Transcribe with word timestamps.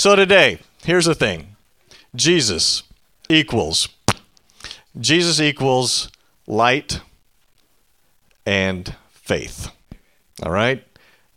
So 0.00 0.16
today, 0.16 0.60
here's 0.82 1.04
the 1.04 1.14
thing 1.14 1.56
Jesus 2.14 2.84
equals 3.28 3.86
Jesus 4.98 5.38
equals 5.38 6.10
light 6.46 7.02
and 8.46 8.96
faith. 9.10 9.70
All 10.42 10.52
right? 10.52 10.82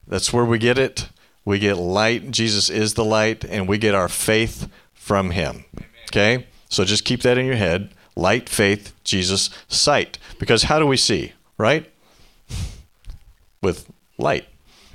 That's 0.07 0.31
where 0.31 0.45
we 0.45 0.59
get 0.59 0.77
it. 0.77 1.09
We 1.43 1.59
get 1.59 1.75
light. 1.75 2.31
Jesus 2.31 2.69
is 2.69 2.93
the 2.93 3.03
light, 3.03 3.43
and 3.43 3.67
we 3.67 3.77
get 3.77 3.95
our 3.95 4.07
faith 4.07 4.69
from 4.93 5.31
him. 5.31 5.65
Okay? 6.09 6.47
So 6.69 6.85
just 6.85 7.03
keep 7.03 7.21
that 7.23 7.37
in 7.37 7.45
your 7.45 7.57
head. 7.57 7.89
Light, 8.15 8.47
faith, 8.47 8.93
Jesus, 9.03 9.49
sight. 9.67 10.17
Because 10.39 10.63
how 10.63 10.79
do 10.79 10.87
we 10.87 10.95
see, 10.95 11.33
right? 11.57 11.91
With 13.61 13.91
light. 14.17 14.45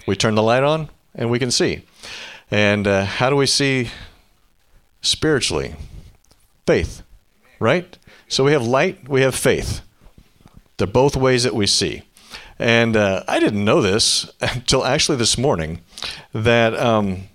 We 0.07 0.17
turn 0.17 0.37
the 0.37 0.43
light 0.43 0.63
on 0.63 0.89
and 1.15 1.29
we 1.31 1.39
can 1.39 1.51
see. 1.51 1.83
And 2.51 2.87
uh, 2.87 3.05
how 3.05 3.31
do 3.31 3.37
we 3.37 3.47
see 3.47 3.91
spiritually? 5.03 5.75
Faith, 6.67 7.03
right? 7.59 7.97
So 8.29 8.45
we 8.45 8.53
have 8.53 8.67
light, 8.67 9.09
we 9.09 9.23
have 9.23 9.35
faith. 9.35 9.83
They're 10.77 10.87
both 10.87 11.17
ways 11.17 11.43
that 11.43 11.55
we 11.55 11.67
see. 11.67 12.03
And 12.59 12.97
uh, 12.97 13.25
I 13.29 13.41
didn't 13.41 13.65
know 13.65 13.81
this 13.81 14.31
until 14.41 14.85
actually 14.85 15.19
this 15.19 15.39
morning 15.39 15.81
that 16.33 16.75
um, 16.75 17.29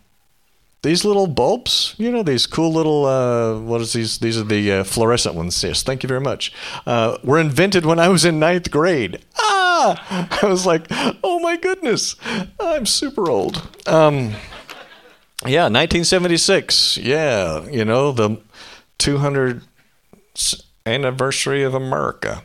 these 0.81 1.05
little 1.05 1.27
bulbs, 1.27 1.95
you 1.97 2.11
know, 2.11 2.23
these 2.23 2.45
cool 2.45 2.71
little, 2.71 3.05
uh, 3.05 3.57
what 3.59 3.81
is 3.81 3.93
these? 3.93 4.19
These 4.19 4.37
are 4.37 4.43
the 4.43 4.71
uh, 4.71 4.83
fluorescent 4.83 5.33
ones. 5.33 5.63
Yes, 5.63 5.81
thank 5.81 6.03
you 6.03 6.07
very 6.07 6.21
much. 6.21 6.53
Uh, 6.85 7.17
were 7.23 7.39
invented 7.39 7.85
when 7.85 7.99
I 7.99 8.09
was 8.09 8.25
in 8.25 8.37
ninth 8.37 8.69
grade. 8.69 9.23
Ah! 9.39 10.37
I 10.41 10.45
was 10.45 10.65
like, 10.65 10.85
oh 11.23 11.39
my 11.39 11.57
goodness, 11.57 12.15
I'm 12.59 12.85
super 12.85 13.29
old. 13.29 13.67
Um, 13.87 14.33
yeah, 15.45 15.63
1976. 15.63 16.97
Yeah, 16.97 17.67
you 17.69 17.85
know, 17.85 18.11
the 18.11 18.37
200 18.97 19.61
anniversary 20.85 21.63
of 21.63 21.73
America. 21.73 22.43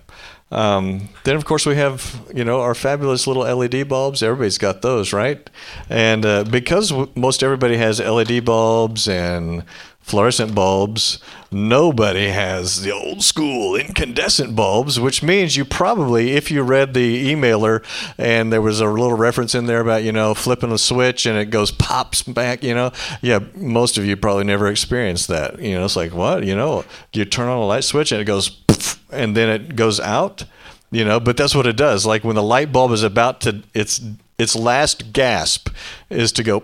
Um, 0.51 1.11
then, 1.25 1.37
of 1.37 1.45
course, 1.45 1.67
we 1.67 1.77
have 1.77 2.23
you 2.35 2.43
know 2.45 2.61
our 2.61 2.75
fabulous 2.75 3.27
little 3.27 3.43
LED 3.43 3.89
bulbs. 3.89 4.23
Everybody's 4.23 4.59
got 4.59 4.81
those, 4.81 5.13
right? 5.13 5.49
And 5.91 6.25
uh, 6.25 6.45
because 6.45 6.89
w- 6.89 7.11
most 7.15 7.43
everybody 7.43 7.77
has 7.77 8.01
LED 8.01 8.45
bulbs 8.45 9.09
and 9.09 9.65
fluorescent 10.09 10.55
bulbs, 10.55 11.19
nobody 11.51 12.28
has 12.28 12.83
the 12.83 12.91
old 12.91 13.23
school 13.23 13.77
incandescent 13.77 14.56
bulbs, 14.56 14.98
which 14.98 15.23
means 15.23 15.56
you 15.56 15.65
probably, 15.65 16.33
if 16.33 16.50
you 16.50 16.62
read 16.62 16.95
the 16.95 17.33
emailer 17.33 17.84
and 18.17 18.53
there 18.53 18.62
was 18.62 18.81
a 18.81 18.87
little 18.87 19.17
reference 19.17 19.55
in 19.55 19.67
there 19.67 19.81
about, 19.81 20.03
you 20.03 20.12
know, 20.12 20.34
flipping 20.34 20.73
a 20.73 20.78
switch 20.78 21.27
and 21.27 21.39
it 21.39 21.50
goes 21.50 21.70
pops 21.70 22.23
back, 22.23 22.62
you 22.62 22.75
know, 22.75 22.91
yeah, 23.20 23.41
most 23.55 23.98
of 23.98 24.06
you 24.06 24.17
probably 24.17 24.45
never 24.45 24.69
experienced 24.69 25.28
that. 25.28 25.61
You 25.61 25.75
know, 25.75 25.84
it's 25.84 25.97
like, 25.97 26.15
what? 26.15 26.45
You 26.45 26.56
know, 26.56 26.84
you 27.12 27.25
turn 27.25 27.48
on 27.48 27.59
a 27.59 27.67
light 27.67 27.84
switch 27.84 28.11
and 28.11 28.20
it 28.20 28.25
goes 28.25 28.62
and 29.11 29.37
then 29.37 29.48
it 29.48 29.77
goes 29.77 30.00
out, 30.00 30.45
you 30.91 31.05
know, 31.05 31.20
but 31.20 31.37
that's 31.37 31.55
what 31.55 31.67
it 31.67 31.77
does. 31.77 32.06
Like 32.06 32.25
when 32.25 32.37
the 32.37 32.43
light 32.43 32.72
bulb 32.72 32.93
is 32.93 33.03
about 33.03 33.43
to, 33.43 33.62
its 33.75 34.00
its 34.39 34.55
last 34.55 35.12
gasp 35.12 35.69
is 36.09 36.31
to 36.33 36.43
go, 36.43 36.62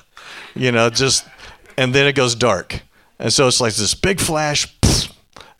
you 0.54 0.72
know, 0.72 0.88
just 0.88 1.26
and 1.80 1.94
then 1.94 2.06
it 2.06 2.12
goes 2.12 2.34
dark. 2.34 2.82
And 3.18 3.32
so 3.32 3.48
it's 3.48 3.58
like 3.58 3.72
this 3.72 3.94
big 3.94 4.20
flash, 4.20 4.68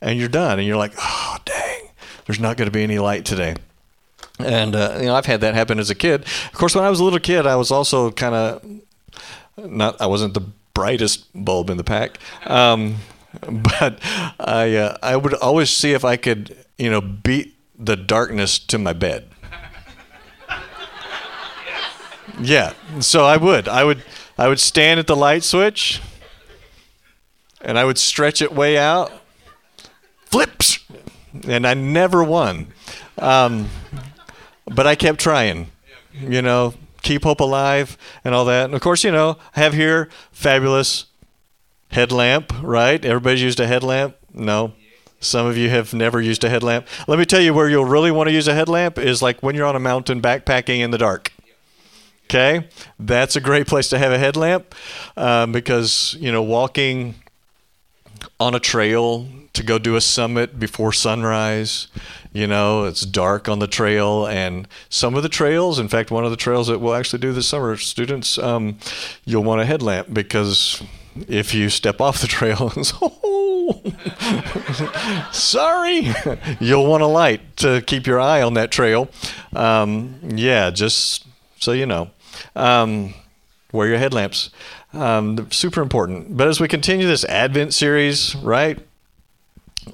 and 0.02 0.18
you're 0.18 0.28
done. 0.28 0.58
And 0.58 0.68
you're 0.68 0.76
like, 0.76 0.92
oh, 0.98 1.38
dang, 1.46 1.88
there's 2.26 2.38
not 2.38 2.58
going 2.58 2.66
to 2.66 2.72
be 2.72 2.82
any 2.82 2.98
light 2.98 3.24
today. 3.24 3.56
And, 4.38 4.76
uh, 4.76 4.98
you 5.00 5.06
know, 5.06 5.14
I've 5.14 5.24
had 5.24 5.40
that 5.40 5.54
happen 5.54 5.78
as 5.78 5.88
a 5.88 5.94
kid. 5.94 6.22
Of 6.22 6.52
course, 6.52 6.74
when 6.74 6.84
I 6.84 6.90
was 6.90 7.00
a 7.00 7.04
little 7.04 7.18
kid, 7.20 7.46
I 7.46 7.56
was 7.56 7.70
also 7.70 8.10
kind 8.10 8.34
of 8.34 8.62
not, 9.56 9.98
I 9.98 10.06
wasn't 10.06 10.34
the 10.34 10.42
brightest 10.74 11.24
bulb 11.34 11.70
in 11.70 11.78
the 11.78 11.84
pack. 11.84 12.18
Um, 12.46 12.96
but 13.40 13.98
I, 14.38 14.76
uh, 14.76 14.98
I 15.02 15.16
would 15.16 15.34
always 15.34 15.70
see 15.70 15.92
if 15.92 16.04
I 16.04 16.16
could, 16.16 16.54
you 16.76 16.90
know, 16.90 17.00
beat 17.00 17.56
the 17.78 17.96
darkness 17.96 18.58
to 18.58 18.78
my 18.78 18.92
bed. 18.92 19.26
Yeah, 22.42 22.72
so 23.00 23.26
I 23.26 23.36
would. 23.36 23.68
I 23.68 23.84
would. 23.84 24.02
I 24.40 24.48
would 24.48 24.58
stand 24.58 24.98
at 24.98 25.06
the 25.06 25.14
light 25.14 25.44
switch 25.44 26.00
and 27.60 27.78
I 27.78 27.84
would 27.84 27.98
stretch 27.98 28.42
it 28.42 28.52
way 28.52 28.78
out. 28.78 29.12
Flips! 30.24 30.78
And 31.46 31.66
I 31.66 31.74
never 31.74 32.24
won. 32.24 32.68
Um, 33.18 33.68
but 34.66 34.86
I 34.86 34.94
kept 34.94 35.20
trying, 35.20 35.70
you 36.12 36.42
know, 36.42 36.74
keep 37.02 37.24
hope 37.24 37.40
alive 37.40 37.96
and 38.24 38.34
all 38.34 38.44
that. 38.46 38.66
And 38.66 38.74
of 38.74 38.80
course, 38.80 39.04
you 39.04 39.10
know, 39.10 39.36
I 39.54 39.60
have 39.60 39.74
here 39.74 40.08
fabulous 40.32 41.06
headlamp, 41.90 42.52
right? 42.62 43.04
Everybody's 43.04 43.42
used 43.42 43.60
a 43.60 43.66
headlamp? 43.66 44.16
No. 44.32 44.72
Some 45.20 45.46
of 45.46 45.56
you 45.56 45.68
have 45.68 45.92
never 45.92 46.20
used 46.20 46.44
a 46.44 46.48
headlamp. 46.48 46.86
Let 47.06 47.18
me 47.18 47.26
tell 47.26 47.40
you 47.40 47.52
where 47.52 47.68
you'll 47.68 47.84
really 47.84 48.10
want 48.10 48.28
to 48.28 48.32
use 48.32 48.48
a 48.48 48.54
headlamp 48.54 48.98
is 48.98 49.20
like 49.20 49.42
when 49.42 49.54
you're 49.54 49.66
on 49.66 49.76
a 49.76 49.80
mountain 49.80 50.22
backpacking 50.22 50.78
in 50.78 50.92
the 50.92 50.98
dark. 50.98 51.32
Okay, 52.24 52.68
that's 52.98 53.34
a 53.34 53.40
great 53.40 53.66
place 53.66 53.88
to 53.88 53.98
have 53.98 54.12
a 54.12 54.18
headlamp 54.18 54.74
um, 55.16 55.50
because 55.50 56.16
you 56.20 56.30
know 56.30 56.42
walking 56.42 57.16
on 58.38 58.54
a 58.54 58.60
trail 58.60 59.26
to 59.52 59.62
go 59.62 59.78
do 59.78 59.96
a 59.96 60.00
summit 60.00 60.58
before 60.58 60.92
sunrise. 60.92 61.88
You 62.32 62.46
know, 62.46 62.84
it's 62.84 63.02
dark 63.02 63.48
on 63.48 63.58
the 63.58 63.66
trail, 63.66 64.26
and 64.26 64.68
some 64.88 65.14
of 65.16 65.22
the 65.22 65.28
trails, 65.28 65.78
in 65.78 65.88
fact, 65.88 66.10
one 66.10 66.24
of 66.24 66.30
the 66.30 66.36
trails 66.36 66.68
that 66.68 66.78
we'll 66.78 66.94
actually 66.94 67.18
do 67.18 67.32
this 67.32 67.48
summer, 67.48 67.76
students, 67.76 68.38
um, 68.38 68.78
you'll 69.24 69.42
want 69.42 69.60
a 69.60 69.64
headlamp 69.64 70.12
because 70.12 70.82
if 71.28 71.54
you 71.54 71.68
step 71.68 72.00
off 72.00 72.20
the 72.20 72.26
trail, 72.28 72.72
oh, 73.02 73.82
sorry, 75.32 76.12
you'll 76.60 76.86
want 76.86 77.02
a 77.02 77.06
light 77.06 77.56
to 77.58 77.82
keep 77.82 78.06
your 78.06 78.20
eye 78.20 78.42
on 78.42 78.54
that 78.54 78.70
trail. 78.70 79.10
Um, 79.52 80.20
yeah, 80.22 80.70
just 80.70 81.26
so 81.58 81.72
you 81.72 81.86
know. 81.86 82.10
Um, 82.54 83.14
wear 83.72 83.88
your 83.88 83.98
headlamps. 83.98 84.50
Um, 84.92 85.50
super 85.50 85.80
important. 85.80 86.36
But 86.36 86.48
as 86.48 86.60
we 86.60 86.68
continue 86.68 87.06
this 87.06 87.24
Advent 87.24 87.74
series, 87.74 88.34
right, 88.36 88.78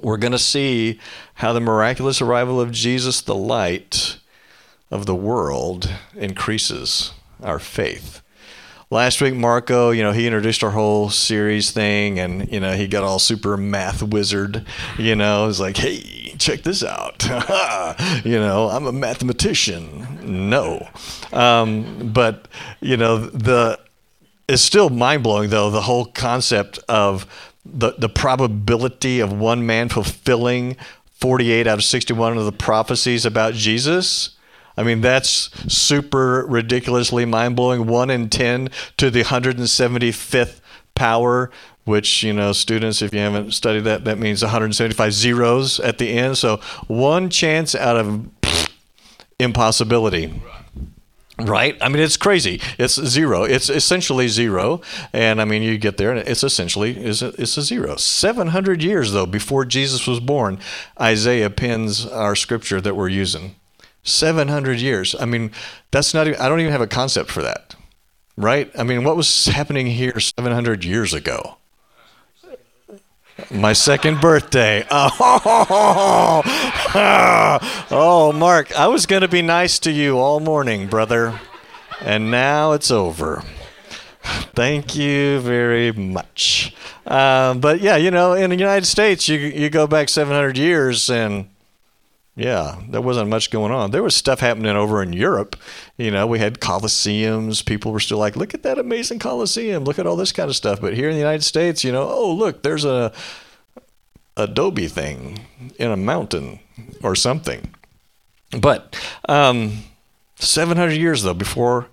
we're 0.01 0.17
going 0.17 0.31
to 0.31 0.39
see 0.39 0.99
how 1.35 1.53
the 1.53 1.59
miraculous 1.59 2.21
arrival 2.21 2.59
of 2.59 2.71
Jesus, 2.71 3.21
the 3.21 3.35
light 3.35 4.17
of 4.89 5.05
the 5.05 5.15
world, 5.15 5.93
increases 6.15 7.13
our 7.41 7.59
faith. 7.59 8.21
Last 8.89 9.21
week, 9.21 9.33
Marco, 9.33 9.91
you 9.91 10.01
know, 10.01 10.13
he 10.13 10.25
introduced 10.25 10.63
our 10.63 10.71
whole 10.71 11.09
series 11.09 11.71
thing, 11.71 12.19
and 12.19 12.49
you 12.49 12.61
know, 12.61 12.71
he 12.71 12.87
got 12.87 13.03
all 13.03 13.19
super 13.19 13.57
math 13.57 14.01
wizard. 14.01 14.65
You 14.97 15.13
know, 15.13 15.47
he's 15.47 15.59
like, 15.59 15.75
"Hey, 15.75 16.33
check 16.37 16.63
this 16.63 16.85
out. 16.85 17.25
you 18.23 18.39
know, 18.39 18.69
I'm 18.69 18.85
a 18.85 18.93
mathematician." 18.93 20.49
No, 20.49 20.87
um, 21.33 22.11
but 22.13 22.47
you 22.79 22.95
know, 22.95 23.17
the 23.17 23.77
it's 24.47 24.61
still 24.61 24.89
mind 24.89 25.23
blowing 25.23 25.49
though 25.49 25.69
the 25.69 25.81
whole 25.81 26.05
concept 26.05 26.79
of 26.87 27.25
the 27.65 27.93
the 27.97 28.09
probability 28.09 29.19
of 29.19 29.31
one 29.31 29.65
man 29.65 29.89
fulfilling 29.89 30.77
48 31.19 31.65
out 31.65 31.79
of 31.79 31.83
61 31.83 32.37
of 32.37 32.45
the 32.45 32.51
prophecies 32.51 33.25
about 33.25 33.53
Jesus. 33.55 34.37
I 34.77 34.83
mean, 34.83 35.01
that's 35.01 35.49
super 35.73 36.45
ridiculously 36.47 37.25
mind 37.25 37.55
blowing. 37.55 37.87
One 37.87 38.11
in 38.11 38.29
10 38.29 38.69
to 38.97 39.09
the 39.09 39.23
175th 39.23 40.61
power, 40.93 41.49
which, 41.85 42.21
you 42.21 42.33
know, 42.33 42.51
students, 42.51 43.01
if 43.01 43.13
you 43.13 43.19
haven't 43.19 43.53
studied 43.53 43.85
that, 43.85 44.05
that 44.05 44.19
means 44.19 44.43
175 44.43 45.11
zeros 45.11 45.79
at 45.79 45.97
the 45.97 46.09
end. 46.09 46.37
So 46.37 46.57
one 46.85 47.31
chance 47.31 47.73
out 47.73 47.97
of 47.97 48.27
impossibility. 49.39 50.27
Right? 50.27 50.56
I 51.39 51.89
mean, 51.89 52.01
it's 52.01 52.17
crazy. 52.17 52.59
It's 52.79 52.95
zero. 52.95 53.43
It's 53.43 53.69
essentially 53.69 54.27
zero. 54.27 54.81
And 55.13 55.39
I 55.39 55.45
mean, 55.45 55.61
you 55.61 55.77
get 55.77 55.97
there 55.97 56.11
and 56.11 56.27
it's 56.27 56.43
essentially 56.43 56.97
it's 56.97 57.21
a, 57.21 57.27
it's 57.39 57.57
a 57.57 57.61
zero. 57.61 57.95
700 57.95 58.81
years, 58.81 59.11
though, 59.11 59.27
before 59.27 59.63
Jesus 59.63 60.07
was 60.07 60.19
born, 60.19 60.59
Isaiah 60.99 61.49
pins 61.49 62.05
our 62.05 62.35
scripture 62.35 62.81
that 62.81 62.95
we're 62.95 63.09
using. 63.09 63.55
700 64.03 64.79
years. 64.79 65.15
I 65.19 65.25
mean, 65.25 65.51
that's 65.91 66.13
not 66.13 66.27
even, 66.27 66.39
I 66.39 66.49
don't 66.49 66.59
even 66.59 66.71
have 66.71 66.81
a 66.81 66.87
concept 66.87 67.29
for 67.29 67.43
that. 67.43 67.75
Right? 68.35 68.71
I 68.77 68.83
mean, 68.83 69.03
what 69.03 69.15
was 69.15 69.45
happening 69.45 69.87
here 69.87 70.19
700 70.19 70.85
years 70.85 71.13
ago? 71.13 71.57
My 73.51 73.73
second 73.73 74.19
birthday. 74.19 74.85
Oh, 74.89 76.41
oh, 77.91 78.31
Mark, 78.33 78.77
I 78.77 78.87
was 78.87 79.05
going 79.05 79.21
to 79.21 79.27
be 79.27 79.41
nice 79.41 79.77
to 79.79 79.91
you 79.91 80.17
all 80.17 80.39
morning, 80.39 80.87
brother. 80.87 81.39
And 82.01 82.31
now 82.31 82.73
it's 82.73 82.89
over. 82.91 83.43
Thank 84.53 84.95
you 84.95 85.39
very 85.39 85.91
much. 85.91 86.73
Um, 87.05 87.59
but 87.59 87.79
yeah, 87.79 87.95
you 87.95 88.11
know, 88.11 88.33
in 88.33 88.49
the 88.49 88.57
United 88.57 88.85
States, 88.85 89.29
you, 89.29 89.37
you 89.37 89.69
go 89.69 89.87
back 89.87 90.09
700 90.09 90.57
years 90.57 91.09
and 91.09 91.47
Yeah, 92.37 92.79
there 92.87 93.01
wasn't 93.01 93.29
much 93.29 93.49
going 93.49 93.71
on. 93.71 93.89
There 93.89 94.03
was 94.03 94.15
stuff 94.15 94.41
happening 94.41 94.75
over 94.75 95.01
in 95.01 95.11
Europe. 95.11 95.55
You 95.97 96.11
know, 96.11 96.27
we 96.27 96.37
had 96.37 96.59
coliseums. 96.59 97.65
People 97.65 97.91
were 97.91 97.99
still 97.99 98.19
like, 98.19 98.35
"Look 98.35 98.53
at 98.53 98.61
that 98.61 98.77
amazing 98.77 99.17
coliseum! 99.17 99.83
Look 99.83 99.97
at 99.97 100.05
all 100.05 100.15
this 100.15 100.31
kind 100.31 100.47
of 100.47 100.55
stuff." 100.55 100.79
But 100.79 100.93
here 100.93 101.09
in 101.09 101.15
the 101.15 101.19
United 101.19 101.43
States, 101.43 101.83
you 101.83 101.91
know, 101.91 102.07
oh 102.07 102.31
look, 102.31 102.61
there's 102.61 102.85
a 102.85 103.11
adobe 104.37 104.87
thing 104.87 105.47
in 105.79 105.89
a 105.89 105.97
mountain 105.97 106.59
or 107.01 107.15
something. 107.15 107.73
But 108.51 108.95
um, 109.27 109.85
700 110.35 110.91
years 110.91 111.23
though 111.23 111.33
before 111.33 111.87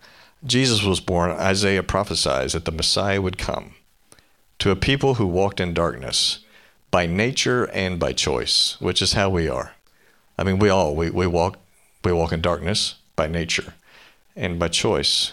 Jesus 0.44 0.82
was 0.82 1.00
born, 1.00 1.30
Isaiah 1.30 1.82
prophesied 1.82 2.50
that 2.50 2.66
the 2.66 2.70
Messiah 2.70 3.22
would 3.22 3.38
come 3.38 3.76
to 4.58 4.70
a 4.70 4.76
people 4.76 5.14
who 5.14 5.26
walked 5.26 5.58
in 5.58 5.72
darkness 5.72 6.40
by 6.90 7.06
nature 7.06 7.64
and 7.70 7.98
by 7.98 8.12
choice, 8.12 8.76
which 8.78 9.00
is 9.00 9.14
how 9.14 9.30
we 9.30 9.48
are. 9.48 9.73
I 10.38 10.44
mean, 10.44 10.58
we 10.58 10.68
all 10.68 10.94
we, 10.94 11.10
we 11.10 11.26
walk 11.26 11.58
we 12.04 12.12
walk 12.12 12.32
in 12.32 12.40
darkness 12.40 12.96
by 13.16 13.26
nature 13.26 13.74
and 14.36 14.58
by 14.58 14.68
choice. 14.68 15.32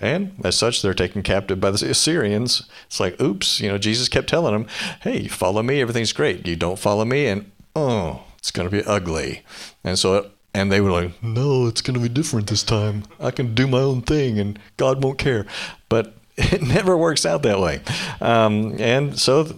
And 0.00 0.34
as 0.42 0.56
such, 0.56 0.80
they're 0.80 0.94
taken 0.94 1.22
captive 1.22 1.60
by 1.60 1.70
the 1.70 1.90
Assyrians. 1.90 2.66
It's 2.86 2.98
like, 2.98 3.20
oops, 3.20 3.60
you 3.60 3.68
know, 3.68 3.76
Jesus 3.76 4.08
kept 4.08 4.28
telling 4.28 4.54
them, 4.54 4.66
hey, 5.02 5.28
follow 5.28 5.62
me, 5.62 5.82
everything's 5.82 6.14
great. 6.14 6.46
You 6.46 6.56
don't 6.56 6.78
follow 6.78 7.04
me, 7.04 7.26
and 7.26 7.50
oh, 7.76 8.22
it's 8.38 8.50
going 8.50 8.68
to 8.68 8.74
be 8.74 8.82
ugly. 8.84 9.42
And 9.84 9.98
so, 9.98 10.30
and 10.54 10.72
they 10.72 10.80
were 10.80 10.90
like, 10.90 11.22
no, 11.22 11.66
it's 11.66 11.82
going 11.82 11.94
to 11.94 12.00
be 12.00 12.08
different 12.08 12.46
this 12.48 12.62
time. 12.62 13.04
I 13.20 13.30
can 13.30 13.54
do 13.54 13.66
my 13.66 13.80
own 13.80 14.00
thing, 14.00 14.38
and 14.38 14.58
God 14.78 15.04
won't 15.04 15.18
care. 15.18 15.46
But 15.90 16.14
it 16.36 16.62
never 16.62 16.96
works 16.96 17.26
out 17.26 17.42
that 17.42 17.60
way. 17.60 17.80
Um, 18.20 18.76
and 18.80 19.18
so 19.18 19.54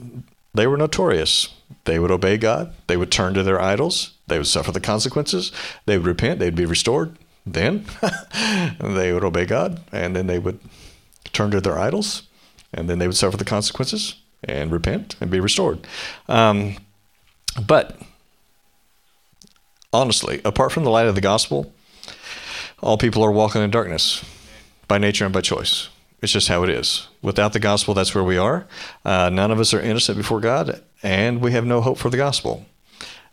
they 0.52 0.66
were 0.66 0.76
notorious. 0.76 1.48
They 1.84 1.98
would 1.98 2.10
obey 2.10 2.38
God, 2.38 2.72
they 2.87 2.96
would 2.96 3.12
turn 3.12 3.34
to 3.34 3.42
their 3.42 3.60
idols, 3.60 4.13
they 4.26 4.38
would 4.38 4.47
suffer 4.47 4.73
the 4.73 4.81
consequences, 4.81 5.53
they 5.87 5.99
would 5.99 6.06
repent, 6.06 6.38
they'd 6.38 6.55
be 6.55 6.67
restored. 6.67 7.17
Then 7.47 7.85
they 8.81 9.12
would 9.12 9.25
obey 9.25 9.44
God, 9.44 9.81
and 9.93 10.17
then 10.17 10.26
they 10.26 10.38
would 10.38 10.61
turn 11.32 11.50
to 11.50 11.61
their 11.61 11.79
idols, 11.79 12.23
and 12.73 12.88
then 12.88 12.99
they 12.99 13.06
would 13.06 13.17
suffer 13.17 13.37
the 13.37 13.44
consequences 13.44 14.15
and 14.43 14.73
repent 14.73 15.17
and 15.21 15.31
be 15.31 15.41
restored. 15.41 15.87
Um, 16.29 16.76
but 17.67 18.00
honestly, 19.93 20.41
apart 20.44 20.73
from 20.73 20.85
the 20.85 20.91
light 20.91 21.06
of 21.06 21.15
the 21.15 21.21
gospel, 21.21 21.73
all 22.82 22.99
people 22.99 23.23
are 23.23 23.32
walking 23.32 23.62
in 23.62 23.71
darkness 23.71 24.25
by 24.88 24.99
nature 24.99 25.25
and 25.25 25.32
by 25.32 25.41
choice. 25.41 25.88
It's 26.21 26.32
just 26.32 26.49
how 26.49 26.62
it 26.62 26.71
is. 26.71 27.09
Without 27.23 27.53
the 27.53 27.61
gospel, 27.61 27.93
that's 27.93 28.15
where 28.15 28.25
we 28.25 28.38
are. 28.38 28.67
Uh, 29.05 29.29
none 29.31 29.50
of 29.50 29.61
us 29.61 29.75
are 29.75 29.81
innocent 29.81 30.17
before 30.17 30.41
God, 30.41 30.82
and 31.03 31.41
we 31.41 31.53
have 31.53 31.67
no 31.67 31.82
hope 31.82 31.99
for 31.99 32.09
the 32.09 32.17
gospel. 32.17 32.65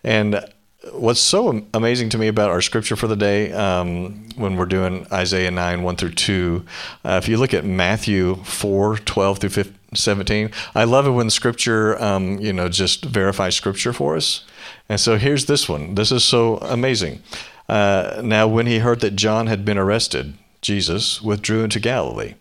And 0.03 0.45
what's 0.93 1.19
so 1.19 1.65
amazing 1.73 2.09
to 2.09 2.17
me 2.17 2.27
about 2.27 2.49
our 2.49 2.61
scripture 2.61 2.95
for 2.95 3.07
the 3.07 3.15
day 3.15 3.51
um, 3.51 4.27
when 4.35 4.55
we're 4.55 4.65
doing 4.65 5.05
Isaiah 5.11 5.51
9, 5.51 5.83
1 5.83 5.95
through 5.95 6.13
2, 6.13 6.65
uh, 7.05 7.19
if 7.21 7.27
you 7.27 7.37
look 7.37 7.53
at 7.53 7.65
Matthew 7.65 8.35
4, 8.43 8.97
12 8.97 9.37
through 9.39 9.49
15, 9.49 9.77
17, 9.93 10.51
I 10.73 10.85
love 10.85 11.05
it 11.05 11.11
when 11.11 11.29
scripture, 11.29 12.01
um, 12.01 12.39
you 12.39 12.53
know, 12.53 12.69
just 12.69 13.05
verifies 13.05 13.55
scripture 13.55 13.93
for 13.93 14.15
us. 14.15 14.43
And 14.89 14.99
so 14.99 15.17
here's 15.17 15.45
this 15.45 15.69
one. 15.69 15.95
This 15.95 16.11
is 16.11 16.23
so 16.23 16.57
amazing. 16.57 17.21
Uh, 17.69 18.21
now, 18.23 18.47
when 18.47 18.67
he 18.67 18.79
heard 18.79 19.01
that 19.01 19.15
John 19.15 19.47
had 19.47 19.63
been 19.63 19.77
arrested, 19.77 20.33
Jesus 20.61 21.21
withdrew 21.21 21.63
into 21.63 21.79
Galilee. 21.79 22.35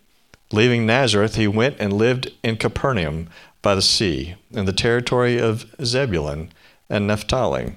Leaving 0.51 0.85
Nazareth, 0.85 1.35
he 1.35 1.47
went 1.47 1.77
and 1.79 1.93
lived 1.93 2.31
in 2.43 2.57
Capernaum 2.57 3.29
by 3.61 3.75
the 3.75 3.81
sea, 3.81 4.35
in 4.51 4.65
the 4.65 4.73
territory 4.73 5.39
of 5.39 5.65
Zebulun 5.83 6.51
and 6.89 7.07
Naphtali, 7.07 7.75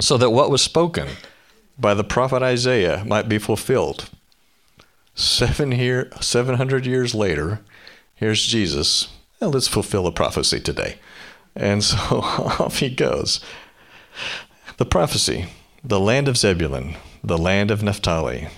so 0.00 0.16
that 0.16 0.30
what 0.30 0.50
was 0.50 0.62
spoken 0.62 1.08
by 1.78 1.94
the 1.94 2.04
prophet 2.04 2.42
Isaiah 2.42 3.04
might 3.06 3.28
be 3.28 3.38
fulfilled. 3.38 4.10
Seven 5.14 5.72
year, 5.72 6.10
700 6.20 6.86
years 6.86 7.14
later, 7.14 7.60
here's 8.14 8.44
Jesus. 8.44 9.08
Well, 9.40 9.50
let's 9.50 9.68
fulfill 9.68 10.06
a 10.06 10.12
prophecy 10.12 10.60
today. 10.60 10.96
And 11.54 11.84
so 11.84 11.96
off 12.20 12.78
he 12.78 12.90
goes. 12.90 13.40
The 14.76 14.86
prophecy 14.86 15.46
the 15.86 16.00
land 16.00 16.28
of 16.28 16.38
Zebulun, 16.38 16.96
the 17.22 17.36
land 17.36 17.70
of 17.70 17.82
Naphtali, 17.82 18.48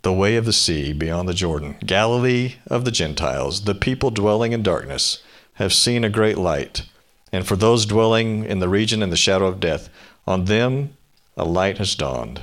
the 0.00 0.12
way 0.12 0.36
of 0.36 0.46
the 0.46 0.52
sea 0.54 0.94
beyond 0.94 1.28
the 1.28 1.34
Jordan, 1.34 1.76
Galilee 1.84 2.54
of 2.66 2.86
the 2.86 2.90
Gentiles, 2.90 3.64
the 3.64 3.74
people 3.74 4.10
dwelling 4.10 4.52
in 4.52 4.62
darkness 4.62 5.22
have 5.54 5.74
seen 5.74 6.02
a 6.02 6.08
great 6.08 6.38
light. 6.38 6.86
And 7.30 7.46
for 7.46 7.56
those 7.56 7.84
dwelling 7.84 8.46
in 8.46 8.60
the 8.60 8.70
region 8.70 9.02
in 9.02 9.10
the 9.10 9.18
shadow 9.18 9.48
of 9.48 9.60
death, 9.60 9.90
on 10.26 10.44
them 10.46 10.96
a 11.36 11.44
light 11.44 11.78
has 11.78 11.94
dawned. 11.94 12.42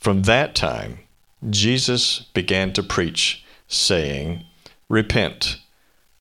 From 0.00 0.22
that 0.22 0.54
time, 0.54 0.98
Jesus 1.48 2.20
began 2.34 2.72
to 2.72 2.82
preach, 2.82 3.44
saying, 3.68 4.44
Repent, 4.88 5.58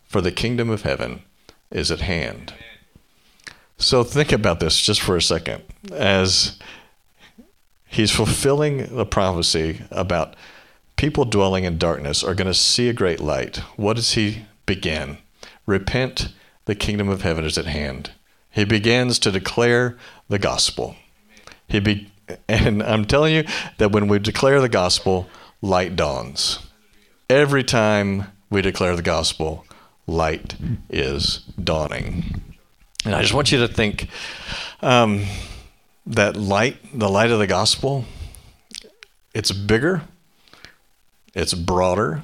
for 0.06 0.22
the 0.22 0.32
kingdom 0.32 0.70
of 0.70 0.84
heaven 0.84 1.24
is 1.72 1.92
at 1.92 2.02
hand. 2.02 2.54
So 3.78 4.04
think 4.04 4.32
about 4.32 4.60
this 4.60 4.80
just 4.80 5.02
for 5.02 5.18
a 5.18 5.22
second 5.22 5.64
as 5.92 6.58
he's 7.88 8.12
fulfilling 8.12 8.96
the 8.96 9.06
prophecy 9.06 9.82
about 9.92 10.36
people 10.96 11.26
dwelling 11.26 11.64
in 11.64 11.78
darkness 11.78 12.24
are 12.24 12.36
going 12.36 12.48
to 12.48 12.54
see 12.54 12.88
a 12.88 12.94
great 12.94 13.20
light. 13.20 13.58
What 13.76 13.96
does 13.96 14.14
he 14.14 14.46
begin? 14.66 15.18
Repent, 15.66 16.30
the 16.66 16.76
kingdom 16.76 17.10
of 17.10 17.24
heaven 17.24 17.44
is 17.46 17.58
at 17.58 17.66
hand. 17.66 18.12
He 18.54 18.66
begins 18.66 19.18
to 19.20 19.32
declare 19.32 19.98
the 20.30 20.40
gospel. 20.40 20.96
He 21.68 21.80
be, 21.80 22.12
and 22.48 22.84
I'm 22.84 23.06
telling 23.06 23.34
you 23.34 23.46
that 23.80 23.92
when 23.92 24.08
we 24.08 24.20
declare 24.20 24.62
the 24.62 24.70
gospel, 24.70 25.28
light 25.62 25.96
dawns. 25.96 26.60
Every 27.30 27.64
time 27.64 28.26
we 28.50 28.62
declare 28.62 28.96
the 28.96 29.02
gospel, 29.02 29.66
light 30.06 30.56
is 30.90 31.40
dawning. 31.62 32.42
And 33.06 33.16
I 33.16 33.22
just 33.22 33.34
want 33.34 33.52
you 33.52 33.58
to 33.60 33.68
think 33.68 34.08
um, 34.82 35.26
that 36.06 36.38
light, 36.38 36.78
the 36.94 37.10
light 37.10 37.32
of 37.32 37.40
the 37.40 37.48
gospel, 37.48 38.06
it's 39.34 39.52
bigger, 39.52 40.04
it's 41.34 41.56
broader, 41.56 42.22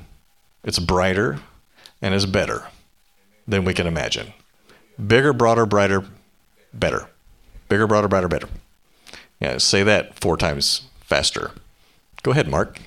it's 0.63 0.77
brighter, 0.77 1.39
and 2.01 2.13
it's 2.13 2.25
better 2.25 2.67
than 3.47 3.65
we 3.65 3.73
can 3.73 3.87
imagine. 3.87 4.33
Bigger, 5.07 5.33
broader, 5.33 5.65
brighter, 5.65 6.05
better. 6.73 7.07
Bigger, 7.67 7.87
broader, 7.87 8.07
brighter, 8.07 8.27
better. 8.27 8.47
Yeah, 9.39 9.57
say 9.57 9.83
that 9.83 10.19
four 10.19 10.37
times 10.37 10.83
faster. 11.01 11.51
Go 12.23 12.31
ahead, 12.31 12.47
Mark. 12.47 12.79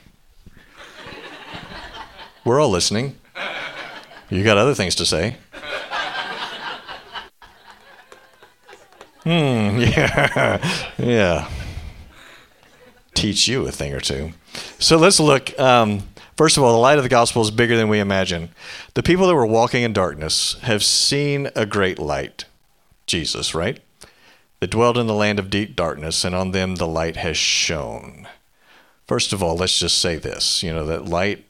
We're 2.45 2.61
all 2.61 2.71
listening. 2.71 3.17
You 4.29 4.43
got 4.45 4.59
other 4.59 4.75
things 4.75 4.95
to 4.97 5.07
say. 5.07 5.37
Hmm, 9.23 9.29
yeah, 9.79 10.89
yeah. 10.99 11.49
Teach 13.15 13.47
you 13.47 13.67
a 13.69 13.71
thing 13.71 13.93
or 13.95 14.01
two. 14.01 14.33
So 14.79 14.97
let's 14.97 15.21
look. 15.21 15.59
Um, 15.61 16.03
First 16.37 16.57
of 16.57 16.63
all, 16.63 16.73
the 16.73 16.79
light 16.79 16.97
of 16.97 17.05
the 17.05 17.11
gospel 17.11 17.43
is 17.43 17.51
bigger 17.51 17.77
than 17.77 17.89
we 17.89 18.01
imagine. 18.01 18.49
The 18.95 19.03
people 19.03 19.27
that 19.27 19.35
were 19.35 19.47
walking 19.47 19.83
in 19.83 19.93
darkness 19.93 20.55
have 20.63 20.83
seen 20.83 21.51
a 21.55 21.67
great 21.67 21.99
light, 21.99 22.47
Jesus, 23.13 23.55
right? 23.55 23.79
That 24.61 24.71
dwelled 24.71 24.97
in 24.97 25.07
the 25.07 25.15
land 25.15 25.39
of 25.39 25.51
deep 25.51 25.77
darkness, 25.77 26.25
and 26.25 26.35
on 26.35 26.53
them 26.53 26.77
the 26.77 26.87
light 26.87 27.17
has 27.17 27.37
shone. 27.37 28.27
First 29.07 29.35
of 29.35 29.43
all, 29.43 29.55
let's 29.55 29.79
just 29.79 29.99
say 29.99 30.17
this 30.17 30.63
you 30.63 30.73
know, 30.73 30.87
that 30.87 31.05
light 31.05 31.45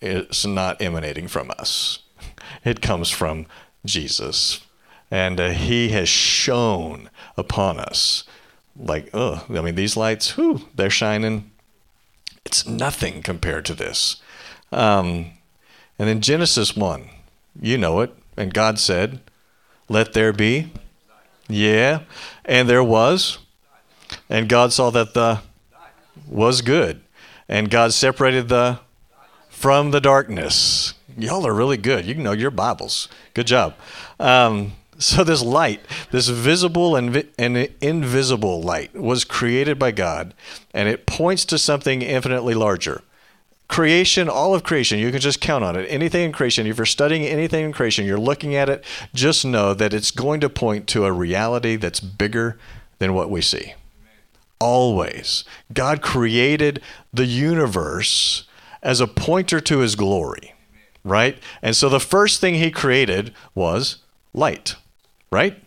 is 0.00 0.46
not 0.46 0.80
emanating 0.80 1.28
from 1.28 1.50
us, 1.58 1.98
it 2.64 2.80
comes 2.80 3.10
from 3.10 3.46
Jesus. 3.84 4.66
And 5.10 5.38
uh, 5.38 5.50
he 5.50 5.90
has 5.90 6.08
shone 6.08 7.10
upon 7.36 7.78
us. 7.78 8.24
Like, 8.74 9.10
oh, 9.12 9.44
I 9.50 9.60
mean, 9.60 9.74
these 9.74 9.94
lights, 9.94 10.38
whew, 10.38 10.62
they're 10.74 10.88
shining 10.88 11.50
it's 12.46 12.66
nothing 12.66 13.22
compared 13.22 13.64
to 13.66 13.74
this. 13.74 14.20
Um, 14.70 15.32
and 15.98 16.08
in 16.08 16.20
Genesis 16.20 16.74
1, 16.74 17.08
you 17.60 17.78
know 17.78 18.00
it, 18.00 18.14
and 18.36 18.54
God 18.54 18.78
said, 18.78 19.20
Let 19.88 20.14
there 20.14 20.32
be. 20.32 20.72
Yeah, 21.52 22.00
and 22.44 22.68
there 22.68 22.82
was. 22.82 23.38
And 24.28 24.48
God 24.48 24.72
saw 24.72 24.90
that 24.90 25.14
the 25.14 25.40
was 26.28 26.62
good. 26.62 27.02
And 27.48 27.70
God 27.70 27.92
separated 27.92 28.48
the 28.48 28.80
from 29.50 29.90
the 29.90 30.00
darkness. 30.00 30.94
Y'all 31.16 31.46
are 31.46 31.54
really 31.54 31.76
good. 31.76 32.06
You 32.06 32.14
know 32.14 32.32
your 32.32 32.50
Bibles. 32.50 33.08
Good 33.34 33.46
job. 33.46 33.74
Um, 34.18 34.72
so 34.98 35.24
this 35.24 35.42
light, 35.42 35.80
this 36.10 36.28
visible 36.28 36.96
and, 36.96 37.10
vi- 37.10 37.28
and 37.38 37.56
invisible 37.80 38.62
light, 38.62 38.94
was 38.94 39.24
created 39.24 39.78
by 39.78 39.90
God, 39.90 40.34
and 40.72 40.88
it 40.88 41.06
points 41.06 41.44
to 41.46 41.58
something 41.58 42.02
infinitely 42.02 42.54
larger. 42.54 43.02
Creation, 43.72 44.28
all 44.28 44.54
of 44.54 44.62
creation, 44.62 44.98
you 44.98 45.10
can 45.10 45.20
just 45.20 45.40
count 45.40 45.64
on 45.64 45.76
it. 45.76 45.86
Anything 45.88 46.24
in 46.26 46.32
creation, 46.32 46.66
if 46.66 46.76
you're 46.76 46.84
studying 46.84 47.24
anything 47.24 47.64
in 47.64 47.72
creation, 47.72 48.04
you're 48.04 48.20
looking 48.30 48.54
at 48.54 48.68
it, 48.68 48.84
just 49.14 49.46
know 49.46 49.72
that 49.72 49.94
it's 49.94 50.10
going 50.10 50.40
to 50.40 50.50
point 50.50 50.86
to 50.88 51.06
a 51.06 51.12
reality 51.12 51.76
that's 51.76 51.98
bigger 52.00 52.58
than 52.98 53.14
what 53.14 53.30
we 53.30 53.40
see. 53.40 53.72
always. 54.60 55.44
God 55.72 56.02
created 56.02 56.80
the 57.12 57.26
universe 57.26 58.44
as 58.82 59.00
a 59.00 59.06
pointer 59.08 59.60
to 59.60 59.78
his 59.78 59.96
glory, 59.96 60.54
right? 61.02 61.36
And 61.62 61.74
so 61.74 61.88
the 61.88 61.98
first 62.00 62.40
thing 62.40 62.54
he 62.54 62.70
created 62.70 63.34
was 63.54 63.98
light, 64.32 64.76
right? 65.32 65.60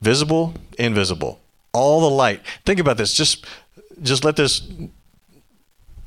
Visible, 0.00 0.54
invisible. 0.78 1.40
All 1.72 2.00
the 2.00 2.10
light. 2.10 2.40
Think 2.64 2.80
about 2.80 2.96
this. 2.96 3.14
Just 3.14 3.44
just 4.02 4.24
let 4.24 4.36
this 4.36 4.62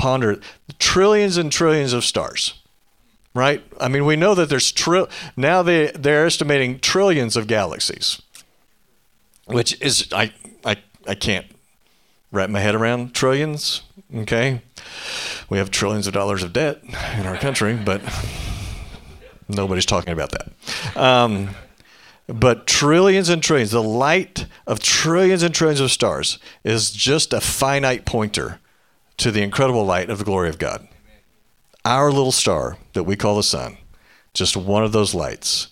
ponder 0.04 0.38
trillions 0.80 1.38
and 1.38 1.50
trillions 1.50 1.94
of 1.94 2.04
stars. 2.04 2.56
Right? 3.34 3.64
I 3.80 3.88
mean, 3.88 4.06
we 4.06 4.18
know 4.18 4.36
that 4.36 4.50
there's 4.50 4.70
tri- 4.70 5.08
now 5.38 5.64
they 5.64 5.92
they're 5.96 6.26
estimating 6.26 6.80
trillions 6.80 7.38
of 7.38 7.48
galaxies. 7.48 8.22
Which 9.46 9.82
is 9.82 10.10
I 10.12 10.34
I 10.66 10.76
I 11.08 11.16
can't 11.16 11.48
wrap 12.34 12.50
my 12.50 12.60
head 12.60 12.76
around 12.76 13.14
trillions, 13.14 13.84
okay? 14.14 14.62
We 15.50 15.58
have 15.58 15.72
trillions 15.72 16.06
of 16.06 16.14
dollars 16.14 16.44
of 16.44 16.52
debt 16.52 16.84
in 17.18 17.26
our 17.26 17.38
country, 17.38 17.74
but 17.74 18.02
nobody's 19.48 19.86
talking 19.86 20.12
about 20.12 20.32
that. 20.32 20.98
Um, 20.98 21.52
but 22.28 22.68
trillions 22.68 23.30
and 23.30 23.42
trillions, 23.42 23.72
the 23.72 23.82
light 23.82 24.48
of 24.68 24.80
trillions 24.80 25.44
and 25.44 25.56
trillions 25.56 25.80
of 25.80 25.92
stars 25.92 26.40
is 26.66 26.92
just 26.92 27.32
a 27.32 27.40
finite 27.40 28.06
pointer 28.06 28.60
to 29.24 29.32
the 29.32 29.42
incredible 29.42 29.86
light 29.86 30.10
of 30.10 30.18
the 30.18 30.26
glory 30.26 30.50
of 30.50 30.60
God. 30.60 30.86
Our 31.86 32.12
little 32.12 32.34
star 32.34 32.76
that 32.92 33.06
we 33.06 33.16
call 33.16 33.38
the 33.38 33.44
sun, 33.44 33.78
just 34.34 34.58
one 34.58 34.84
of 34.84 34.92
those 34.92 35.16
lights. 35.16 35.70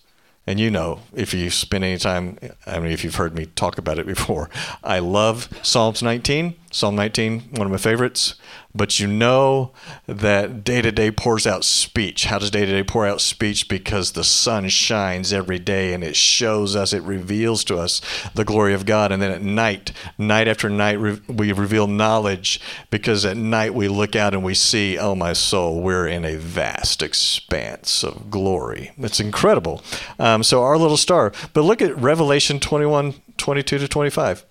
And 0.47 0.57
you 0.57 0.71
know, 0.71 1.01
if 1.13 1.33
you 1.33 1.49
spend 1.49 1.83
any 1.83 1.97
time, 1.97 2.39
I 2.65 2.79
mean, 2.79 2.93
if 2.93 3.03
you've 3.03 3.15
heard 3.15 3.35
me 3.35 3.47
talk 3.47 3.77
about 3.77 3.99
it 3.99 4.07
before, 4.07 4.49
I 4.85 4.99
love 4.99 5.49
Psalms 5.63 6.01
19. 6.01 6.55
Psalm 6.71 6.95
19, 6.95 7.41
one 7.51 7.67
of 7.67 7.71
my 7.71 7.77
favorites 7.77 8.35
but 8.73 8.99
you 8.99 9.07
know 9.07 9.71
that 10.07 10.63
day 10.63 10.81
to 10.81 10.91
day 10.91 11.11
pours 11.11 11.45
out 11.45 11.63
speech. 11.63 12.25
How 12.25 12.39
does 12.39 12.51
day 12.51 12.65
to 12.65 12.71
day 12.71 12.83
pour 12.83 13.05
out 13.05 13.21
speech? 13.21 13.67
Because 13.67 14.11
the 14.11 14.23
sun 14.23 14.69
shines 14.69 15.33
every 15.33 15.59
day 15.59 15.93
and 15.93 16.03
it 16.03 16.15
shows 16.15 16.75
us, 16.75 16.93
it 16.93 17.03
reveals 17.03 17.63
to 17.65 17.77
us 17.77 18.01
the 18.33 18.45
glory 18.45 18.73
of 18.73 18.85
God. 18.85 19.11
And 19.11 19.21
then 19.21 19.31
at 19.31 19.41
night, 19.41 19.91
night 20.17 20.47
after 20.47 20.69
night, 20.69 20.99
we 21.27 21.51
reveal 21.51 21.87
knowledge 21.87 22.61
because 22.89 23.25
at 23.25 23.37
night 23.37 23.73
we 23.73 23.87
look 23.87 24.15
out 24.15 24.33
and 24.33 24.43
we 24.43 24.53
see, 24.53 24.97
oh, 24.97 25.15
my 25.15 25.33
soul, 25.33 25.81
we're 25.81 26.07
in 26.07 26.23
a 26.23 26.37
vast 26.37 27.01
expanse 27.01 28.03
of 28.03 28.29
glory. 28.29 28.91
It's 28.97 29.19
incredible. 29.19 29.83
Um, 30.17 30.43
so, 30.43 30.63
our 30.63 30.77
little 30.77 30.97
star. 30.97 31.33
But 31.53 31.63
look 31.63 31.81
at 31.81 31.97
Revelation 31.97 32.59
21 32.59 33.15
22 33.37 33.79
to 33.79 33.87
25. 33.87 34.45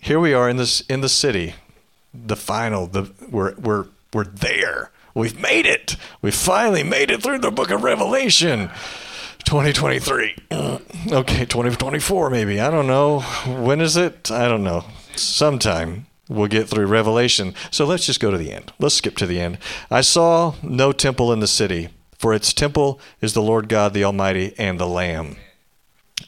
Here 0.00 0.18
we 0.18 0.32
are 0.34 0.48
in 0.48 0.56
this 0.56 0.80
in 0.82 1.00
the 1.00 1.08
city 1.08 1.54
the 2.12 2.36
final. 2.36 2.86
The 2.86 3.10
we're 3.30 3.54
we're 3.56 3.86
we're 4.12 4.24
there. 4.24 4.90
We've 5.14 5.40
made 5.40 5.66
it. 5.66 5.96
We 6.22 6.30
finally 6.30 6.82
made 6.82 7.10
it 7.10 7.22
through 7.22 7.40
the 7.40 7.50
book 7.50 7.70
of 7.70 7.82
Revelation. 7.82 8.70
2023. 9.44 10.36
okay, 10.52 11.44
2024 11.44 12.30
maybe. 12.30 12.60
I 12.60 12.70
don't 12.70 12.86
know. 12.86 13.20
When 13.46 13.80
is 13.80 13.96
it? 13.96 14.30
I 14.30 14.46
don't 14.46 14.62
know. 14.62 14.84
Sometime 15.16 16.06
we'll 16.28 16.46
get 16.46 16.68
through 16.68 16.86
Revelation. 16.86 17.54
So 17.70 17.84
let's 17.84 18.06
just 18.06 18.20
go 18.20 18.30
to 18.30 18.38
the 18.38 18.52
end. 18.52 18.72
Let's 18.78 18.96
skip 18.96 19.16
to 19.16 19.26
the 19.26 19.40
end. 19.40 19.58
I 19.90 20.02
saw 20.02 20.54
no 20.62 20.92
temple 20.92 21.32
in 21.32 21.40
the 21.40 21.48
city, 21.48 21.88
for 22.18 22.34
its 22.34 22.52
temple 22.52 23.00
is 23.20 23.32
the 23.32 23.42
Lord 23.42 23.68
God 23.68 23.94
the 23.94 24.04
Almighty 24.04 24.54
and 24.58 24.78
the 24.78 24.86
Lamb. 24.86 25.36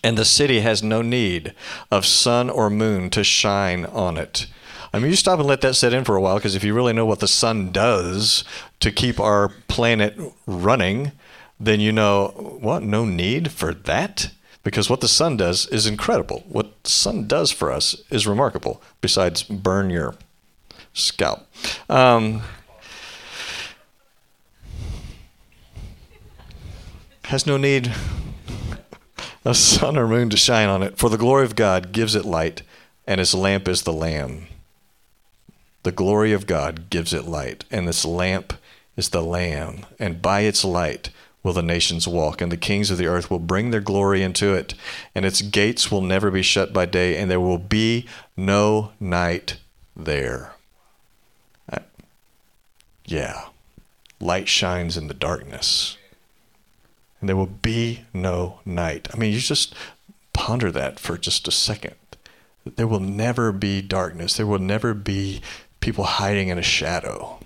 And 0.03 0.19
the 0.19 0.25
city 0.25 0.61
has 0.61 0.83
no 0.83 1.01
need 1.01 1.55
of 1.91 2.05
sun 2.05 2.51
or 2.51 2.69
moon 2.71 3.09
to 3.11 3.23
shine 3.23 3.87
on 3.87 4.17
it 4.17 4.47
I 4.95 4.99
mean, 4.99 5.11
you 5.11 5.17
stop 5.17 5.39
and 5.39 5.49
let 5.49 5.63
that 5.63 5.75
set 5.75 5.95
in 5.95 6.05
for 6.05 6.17
a 6.17 6.21
while 6.21 6.37
because 6.37 6.55
if 6.55 6.63
you 6.63 6.75
really 6.75 6.93
know 6.93 7.07
what 7.07 7.21
the 7.21 7.29
sun 7.29 7.73
does 7.73 8.45
to 8.81 8.93
keep 8.93 9.19
our 9.19 9.49
planet 9.67 10.19
running, 10.47 11.13
then 11.59 11.81
you 11.81 11.93
know 11.93 12.59
what? 12.61 12.83
No 12.83 13.07
need 13.07 13.51
for 13.51 13.73
that? 13.73 14.31
Because 14.63 14.91
what 14.91 15.01
the 15.01 15.09
sun 15.09 15.39
does 15.39 15.67
is 15.69 15.87
incredible. 15.87 16.45
What 16.47 16.83
the 16.85 16.91
sun 16.91 17.27
does 17.27 17.51
for 17.51 17.73
us 17.73 18.03
is 18.11 18.27
remarkable, 18.27 18.83
besides 19.01 19.43
burn 19.43 19.89
your 19.89 20.15
scalp. 20.93 21.47
Um, 21.89 22.43
has 27.25 27.47
no 27.47 27.57
need 27.57 27.93
of 29.45 29.57
sun 29.57 29.97
or 29.97 30.07
moon 30.07 30.31
to 30.31 30.37
shine 30.37 30.69
on 30.69 30.83
it, 30.83 30.99
for 30.99 31.11
the 31.11 31.19
glory 31.19 31.45
of 31.45 31.57
God 31.57 31.93
gives 31.93 32.15
it 32.15 32.25
light, 32.25 32.63
and 33.07 33.21
its 33.21 33.35
lamp 33.35 33.69
is 33.69 33.83
the 33.83 33.93
Lamb. 33.93 34.47
The 35.83 35.93
glory 35.93 36.33
of 36.33 36.47
God 36.47 36.91
gives 36.91 37.13
it 37.13 37.25
light, 37.25 37.65
and 37.71 37.89
this 37.89 38.05
lamp 38.05 38.55
is 38.97 39.09
the 39.09 39.23
Lamb, 39.23 39.87
and 39.99 40.23
by 40.23 40.41
its 40.41 40.65
light 40.65 41.11
will 41.43 41.53
the 41.53 41.63
nations 41.63 42.07
walk, 42.07 42.41
and 42.41 42.53
the 42.53 42.57
kings 42.57 42.91
of 42.91 42.99
the 42.99 43.07
earth 43.07 43.31
will 43.31 43.41
bring 43.41 43.71
their 43.71 43.81
glory 43.81 44.23
into 44.23 44.55
it, 44.55 44.75
and 45.15 45.25
its 45.25 45.43
gates 45.43 45.91
will 45.91 46.01
never 46.01 46.31
be 46.31 46.43
shut 46.43 46.73
by 46.73 46.87
day, 46.87 47.17
and 47.17 47.31
there 47.31 47.41
will 47.41 47.59
be 47.59 48.07
no 48.37 48.93
night 49.01 49.57
there. 49.97 50.53
Uh, 51.71 51.81
yeah, 53.05 53.47
light 54.21 54.49
shines 54.49 54.97
in 54.97 55.09
the 55.09 55.15
darkness, 55.15 55.97
and 57.23 57.29
there 57.29 57.37
will 57.37 57.47
be 57.47 58.01
no 58.13 58.59
night. 58.65 59.07
I 59.15 59.17
mean, 59.17 59.33
you 59.33 59.39
just 59.39 59.77
ponder 60.33 60.73
that 60.73 60.99
for 60.99 61.17
just 61.17 61.47
a 61.47 61.53
second. 61.53 61.95
There 62.65 62.89
will 62.89 63.01
never 63.01 63.53
be 63.53 63.81
darkness. 63.81 64.37
There 64.37 64.47
will 64.47 64.59
never 64.59 64.93
be 64.93 65.41
people 65.79 66.03
hiding 66.03 66.49
in 66.49 66.59
a 66.59 66.63
shadow. 66.63 67.39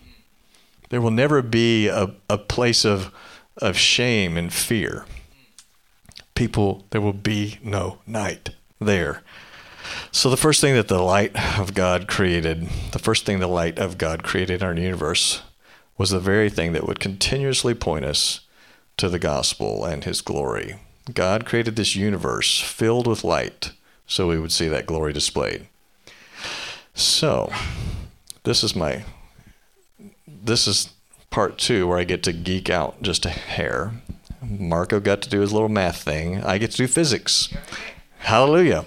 There 0.89 1.03
will 1.03 1.11
never 1.11 1.43
be 1.43 1.89
a, 1.89 2.15
a 2.31 2.39
place 2.39 2.87
of, 2.87 3.13
of 3.59 3.77
shame 3.77 4.39
and 4.39 4.51
fear. 4.51 5.05
People, 6.35 6.87
there 6.89 7.03
will 7.03 7.13
be 7.13 7.59
no 7.63 7.99
night 8.07 8.51
there. 8.81 9.23
So, 10.11 10.31
the 10.31 10.39
first 10.39 10.63
thing 10.63 10.75
that 10.75 10.89
the 10.89 11.03
light 11.03 11.59
of 11.59 11.75
God 11.75 12.09
created, 12.09 12.67
the 12.93 12.99
first 12.99 13.27
thing 13.27 13.41
the 13.41 13.47
light 13.47 13.79
of 13.79 13.99
God 13.99 14.23
created 14.23 14.63
in 14.63 14.67
our 14.67 14.75
universe 14.75 15.43
was 15.99 16.11
the 16.11 16.19
very 16.19 16.49
thing 16.49 16.73
that 16.73 16.87
would 16.87 16.99
continuously 16.99 17.75
point 17.75 18.07
us 18.07 18.41
to 18.97 19.09
the 19.09 19.19
gospel 19.19 19.85
and 19.85 20.05
his 20.05 20.21
glory. 20.21 20.77
God 21.13 21.47
created 21.47 21.77
this 21.77 21.95
universe 21.95 22.61
filled 22.61 23.07
with 23.07 23.25
light 23.25 23.73
so 24.07 24.29
we 24.29 24.39
would 24.39 24.53
see 24.53 24.69
that 24.69 24.87
glory 24.87 25.13
displayed. 25.13 25.67
So, 26.95 27.53
this 28.45 28.65
is 28.65 28.75
my 28.75 29.05
this 30.27 30.67
is 30.67 30.93
part 31.31 31.59
two 31.59 31.87
where 31.87 31.99
I 31.99 32.05
get 32.05 32.23
to 32.25 32.33
geek 32.33 32.71
out 32.71 33.03
just 33.03 33.27
a 33.27 33.31
hair. 33.31 33.93
Marco 34.41 35.01
got 35.01 35.23
to 35.23 35.29
do 35.29 35.41
his 35.41 35.53
little 35.53 35.69
math 35.69 36.03
thing. 36.03 36.43
I 36.45 36.59
get 36.59 36.71
to 36.73 36.77
do 36.77 36.87
physics. 36.87 37.53
Hallelujah. 38.19 38.85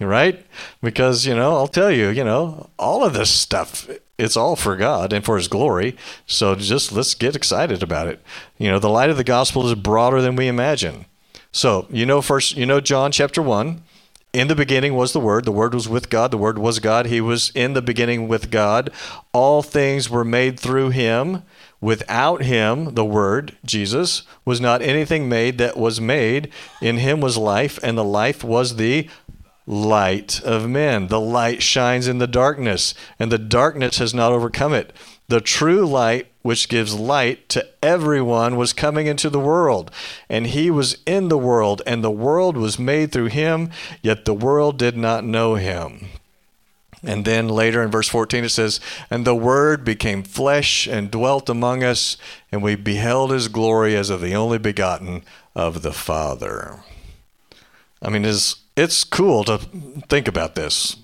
Right? 0.00 0.44
Because, 0.82 1.26
you 1.26 1.34
know, 1.34 1.56
I'll 1.56 1.68
tell 1.68 1.90
you, 1.90 2.08
you 2.08 2.24
know, 2.24 2.70
all 2.78 3.04
of 3.04 3.12
this 3.12 3.30
stuff, 3.30 3.88
it's 4.18 4.36
all 4.36 4.56
for 4.56 4.76
God 4.76 5.12
and 5.12 5.24
for 5.24 5.36
his 5.36 5.48
glory. 5.48 5.96
So 6.26 6.54
just 6.54 6.92
let's 6.92 7.14
get 7.14 7.36
excited 7.36 7.82
about 7.82 8.08
it. 8.08 8.22
You 8.58 8.70
know, 8.70 8.78
the 8.78 8.88
light 8.88 9.10
of 9.10 9.16
the 9.16 9.24
gospel 9.24 9.66
is 9.66 9.74
broader 9.74 10.20
than 10.22 10.36
we 10.36 10.48
imagine. 10.48 11.06
So, 11.52 11.86
you 11.90 12.06
know, 12.06 12.20
first, 12.20 12.56
you 12.56 12.66
know, 12.66 12.80
John 12.80 13.12
chapter 13.12 13.40
1 13.40 13.82
in 14.32 14.48
the 14.48 14.56
beginning 14.56 14.94
was 14.94 15.12
the 15.12 15.20
Word. 15.20 15.44
The 15.44 15.52
Word 15.52 15.72
was 15.72 15.88
with 15.88 16.10
God. 16.10 16.32
The 16.32 16.38
Word 16.38 16.58
was 16.58 16.80
God. 16.80 17.06
He 17.06 17.20
was 17.20 17.52
in 17.54 17.74
the 17.74 17.80
beginning 17.80 18.26
with 18.26 18.50
God. 18.50 18.90
All 19.32 19.62
things 19.62 20.10
were 20.10 20.24
made 20.24 20.58
through 20.58 20.90
Him. 20.90 21.44
Without 21.80 22.42
Him, 22.42 22.94
the 22.94 23.04
Word, 23.04 23.56
Jesus, 23.64 24.22
was 24.44 24.60
not 24.60 24.82
anything 24.82 25.28
made 25.28 25.58
that 25.58 25.76
was 25.76 26.00
made. 26.00 26.50
In 26.82 26.96
Him 26.96 27.20
was 27.20 27.36
life, 27.36 27.78
and 27.82 27.96
the 27.96 28.04
life 28.04 28.42
was 28.42 28.74
the 28.74 29.08
light 29.66 30.42
of 30.42 30.68
men. 30.68 31.08
The 31.08 31.20
light 31.20 31.62
shines 31.62 32.06
in 32.06 32.18
the 32.18 32.26
darkness, 32.26 32.94
and 33.18 33.30
the 33.32 33.38
darkness 33.38 33.98
has 33.98 34.14
not 34.14 34.32
overcome 34.32 34.74
it. 34.74 34.92
The 35.28 35.40
true 35.40 35.86
light, 35.86 36.26
which 36.42 36.68
gives 36.68 36.94
light 36.94 37.48
to 37.50 37.66
everyone, 37.82 38.56
was 38.56 38.72
coming 38.72 39.06
into 39.06 39.30
the 39.30 39.40
world. 39.40 39.90
And 40.28 40.48
he 40.48 40.70
was 40.70 40.98
in 41.06 41.28
the 41.28 41.38
world, 41.38 41.80
and 41.86 42.04
the 42.04 42.10
world 42.10 42.56
was 42.56 42.78
made 42.78 43.10
through 43.10 43.26
him, 43.26 43.70
yet 44.02 44.24
the 44.24 44.34
world 44.34 44.78
did 44.78 44.96
not 44.96 45.24
know 45.24 45.54
him. 45.54 46.08
And 47.06 47.24
then 47.24 47.48
later 47.48 47.82
in 47.82 47.90
verse 47.90 48.08
14 48.08 48.44
it 48.44 48.48
says, 48.48 48.80
And 49.10 49.26
the 49.26 49.34
Word 49.34 49.84
became 49.84 50.22
flesh 50.22 50.86
and 50.86 51.10
dwelt 51.10 51.48
among 51.48 51.82
us, 51.82 52.16
and 52.50 52.62
we 52.62 52.76
beheld 52.76 53.30
his 53.30 53.48
glory 53.48 53.94
as 53.94 54.10
of 54.10 54.20
the 54.20 54.34
only 54.34 54.58
begotten 54.58 55.22
of 55.54 55.82
the 55.82 55.92
Father. 55.92 56.80
I 58.00 58.08
mean, 58.08 58.24
it's, 58.24 58.56
it's 58.76 59.04
cool 59.04 59.44
to 59.44 59.58
think 60.08 60.28
about 60.28 60.54
this 60.54 60.96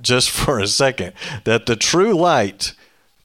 just 0.00 0.30
for 0.30 0.58
a 0.58 0.66
second 0.66 1.12
that 1.44 1.66
the 1.66 1.76
true 1.76 2.14
light 2.14 2.74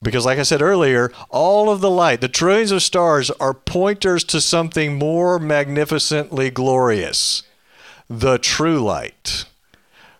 because, 0.02 0.26
like 0.26 0.38
I 0.38 0.42
said 0.42 0.60
earlier, 0.60 1.12
all 1.30 1.70
of 1.70 1.80
the 1.80 1.90
light, 1.90 2.20
the 2.20 2.28
trillions 2.28 2.72
of 2.72 2.82
stars, 2.82 3.30
are 3.30 3.54
pointers 3.54 4.24
to 4.24 4.40
something 4.40 4.98
more 4.98 5.38
magnificently 5.38 6.50
glorious 6.50 7.44
the 8.10 8.36
true 8.36 8.80
light, 8.80 9.44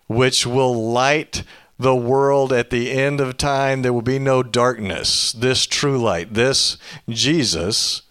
which 0.06 0.46
will 0.46 0.92
light 0.92 1.42
the 1.78 1.96
world 1.96 2.52
at 2.52 2.70
the 2.70 2.92
end 2.92 3.20
of 3.20 3.36
time. 3.36 3.82
There 3.82 3.92
will 3.92 4.02
be 4.02 4.20
no 4.20 4.42
darkness. 4.42 5.32
This 5.32 5.66
true 5.66 5.98
light, 5.98 6.32
this 6.34 6.78
Jesus, 7.08 8.02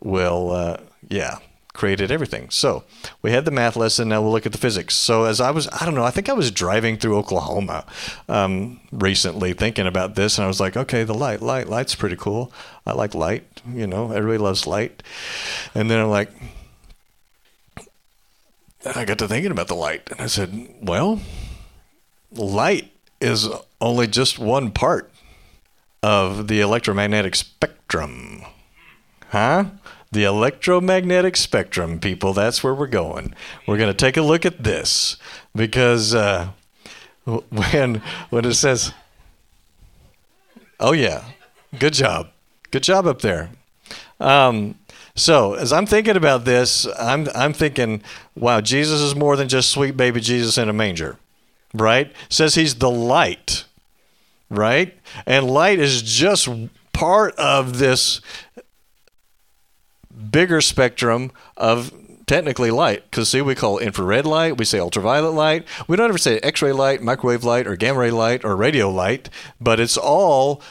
will, 0.00 0.50
uh, 0.50 0.78
yeah, 1.08 1.38
created 1.80 2.10
everything. 2.10 2.50
So 2.50 2.84
we 3.22 3.30
had 3.30 3.46
the 3.46 3.50
math 3.50 3.74
lesson. 3.74 4.10
Now 4.10 4.20
we'll 4.20 4.32
look 4.32 4.44
at 4.44 4.52
the 4.52 4.58
physics. 4.58 4.94
So 4.94 5.24
as 5.24 5.40
I 5.40 5.50
was, 5.50 5.66
I 5.68 5.86
don't 5.86 5.94
know, 5.94 6.04
I 6.04 6.10
think 6.10 6.28
I 6.28 6.34
was 6.34 6.50
driving 6.50 6.98
through 6.98 7.16
Oklahoma 7.16 7.86
um, 8.28 8.80
recently 8.92 9.54
thinking 9.54 9.86
about 9.86 10.14
this, 10.14 10.36
and 10.36 10.44
I 10.44 10.48
was 10.48 10.60
like, 10.60 10.76
okay, 10.76 11.04
the 11.04 11.14
light, 11.14 11.40
light, 11.40 11.70
light's 11.70 11.94
pretty 11.94 12.16
cool. 12.16 12.52
I 12.84 12.92
like 12.92 13.14
light. 13.14 13.62
You 13.66 13.86
know, 13.86 14.12
everybody 14.12 14.36
loves 14.36 14.66
light. 14.66 15.02
And 15.74 15.90
then 15.90 16.00
I'm 16.00 16.10
like, 16.10 16.30
I 18.84 19.06
got 19.06 19.18
to 19.20 19.26
thinking 19.26 19.50
about 19.50 19.68
the 19.68 19.74
light, 19.74 20.06
and 20.10 20.20
I 20.20 20.26
said, 20.26 20.74
well, 20.82 21.18
light 22.30 22.92
is 23.22 23.48
only 23.80 24.06
just 24.06 24.38
one 24.38 24.70
part 24.70 25.10
of 26.02 26.46
the 26.46 26.60
electromagnetic 26.60 27.36
spectrum. 27.36 28.42
Huh? 29.30 29.64
The 30.12 30.24
electromagnetic 30.24 31.36
spectrum, 31.36 32.00
people, 32.00 32.32
that's 32.32 32.64
where 32.64 32.74
we're 32.74 32.88
going. 32.88 33.34
We're 33.66 33.78
going 33.78 33.90
to 33.90 33.94
take 33.94 34.16
a 34.16 34.22
look 34.22 34.44
at 34.44 34.64
this 34.64 35.16
because 35.54 36.14
uh, 36.14 36.50
when, 37.24 38.02
when 38.30 38.44
it 38.44 38.54
says, 38.54 38.92
oh, 40.80 40.92
yeah, 40.92 41.24
good 41.78 41.92
job. 41.92 42.28
Good 42.70 42.82
job 42.82 43.06
up 43.06 43.20
there. 43.20 43.50
Um, 44.18 44.76
so 45.14 45.54
as 45.54 45.72
I'm 45.72 45.86
thinking 45.86 46.16
about 46.16 46.44
this, 46.44 46.86
I'm 46.98 47.28
I'm 47.34 47.52
thinking, 47.52 48.02
wow, 48.34 48.60
Jesus 48.60 49.00
is 49.00 49.14
more 49.14 49.36
than 49.36 49.48
just 49.48 49.70
sweet 49.70 49.96
baby 49.96 50.20
Jesus 50.20 50.56
in 50.56 50.68
a 50.68 50.72
manger, 50.72 51.18
right? 51.74 52.12
Says 52.28 52.54
he's 52.54 52.76
the 52.76 52.90
light, 52.90 53.64
right? 54.48 54.96
And 55.26 55.50
light 55.50 55.78
is 55.78 56.02
just 56.02 56.48
part 56.92 57.34
of 57.36 57.78
this 57.78 58.20
bigger 60.30 60.60
spectrum 60.60 61.32
of 61.56 61.92
technically 62.26 62.70
light 62.70 63.02
because 63.10 63.28
see 63.28 63.42
we 63.42 63.56
call 63.56 63.78
infrared 63.78 64.24
light 64.24 64.56
we 64.56 64.64
say 64.64 64.78
ultraviolet 64.78 65.34
light. 65.34 65.66
We 65.88 65.96
don't 65.96 66.08
ever 66.08 66.18
say 66.18 66.38
x-ray 66.38 66.72
light 66.72 67.02
microwave 67.02 67.42
light 67.42 67.66
or 67.66 67.74
gamma 67.74 67.98
ray 67.98 68.10
light 68.12 68.44
or 68.44 68.54
radio 68.56 68.88
light 68.88 69.28
but 69.60 69.80
it's 69.80 69.96
all 69.96 70.62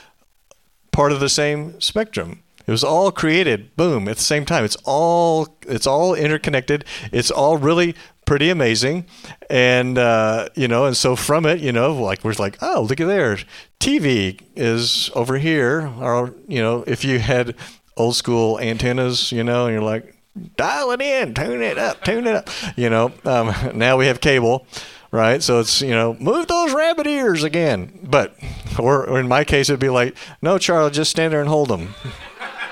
part 0.92 1.12
of 1.12 1.20
the 1.20 1.30
same 1.30 1.80
spectrum. 1.82 2.44
It 2.66 2.72
was 2.72 2.84
all 2.84 3.12
created 3.12 3.76
boom 3.76 4.08
at 4.08 4.18
the 4.18 4.24
same 4.24 4.46
time. 4.46 4.64
It's 4.64 4.78
all 4.86 5.58
it's 5.68 5.88
all 5.88 6.14
interconnected. 6.14 6.86
It's 7.12 7.32
all 7.32 7.58
really 7.58 7.96
pretty 8.26 8.50
amazing. 8.50 9.06
And 9.50 9.98
uh, 9.98 10.50
you 10.56 10.68
know 10.68 10.86
and 10.86 10.96
so 10.96 11.16
from 11.16 11.46
it 11.46 11.60
you 11.62 11.72
know 11.72 11.94
like 11.94 12.24
we're 12.24 12.34
like 12.34 12.58
oh 12.62 12.86
look 12.88 13.02
at 13.02 13.08
there. 13.08 13.40
Tv 13.80 14.42
is 14.56 15.10
over 15.16 15.40
here. 15.40 15.92
Or 16.00 16.36
you 16.48 16.62
know 16.62 16.84
if 16.86 17.04
you 17.04 17.20
had 17.20 17.56
old 18.00 18.16
school 18.16 18.60
antennas, 18.60 19.32
you 19.32 19.44
know, 19.44 19.66
and 19.66 19.74
you're 19.74 19.84
like, 19.84 20.16
dial 20.56 20.92
it 20.92 21.02
in, 21.02 21.34
tune 21.34 21.62
it 21.62 21.78
up, 21.78 22.04
tune 22.04 22.26
it 22.26 22.36
up. 22.36 22.50
You 22.76 22.90
know, 22.90 23.12
um, 23.26 23.54
now 23.76 23.98
we 23.98 24.08
have 24.08 24.22
cable, 24.22 24.66
right? 25.12 25.44
So 25.44 25.60
it's, 25.60 25.82
you 25.82 25.92
know, 25.92 26.16
move 26.20 26.48
those 26.48 26.74
rabbit 26.74 27.08
ears 27.08 27.44
again. 27.44 28.00
But, 28.04 28.36
or, 28.80 29.06
or 29.06 29.20
in 29.20 29.28
my 29.28 29.44
case, 29.44 29.70
it'd 29.70 29.80
be 29.80 29.90
like, 29.90 30.16
no, 30.42 30.58
Charlie, 30.58 30.92
just 30.92 31.12
stand 31.12 31.34
there 31.34 31.42
and 31.42 31.50
hold 31.50 31.70
them. 31.70 31.94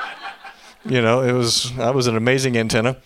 you 0.86 1.02
know, 1.02 1.22
it 1.22 1.34
was, 1.34 1.76
that 1.76 1.94
was 1.94 2.08
an 2.08 2.16
amazing 2.16 2.58
antenna. 2.58 2.98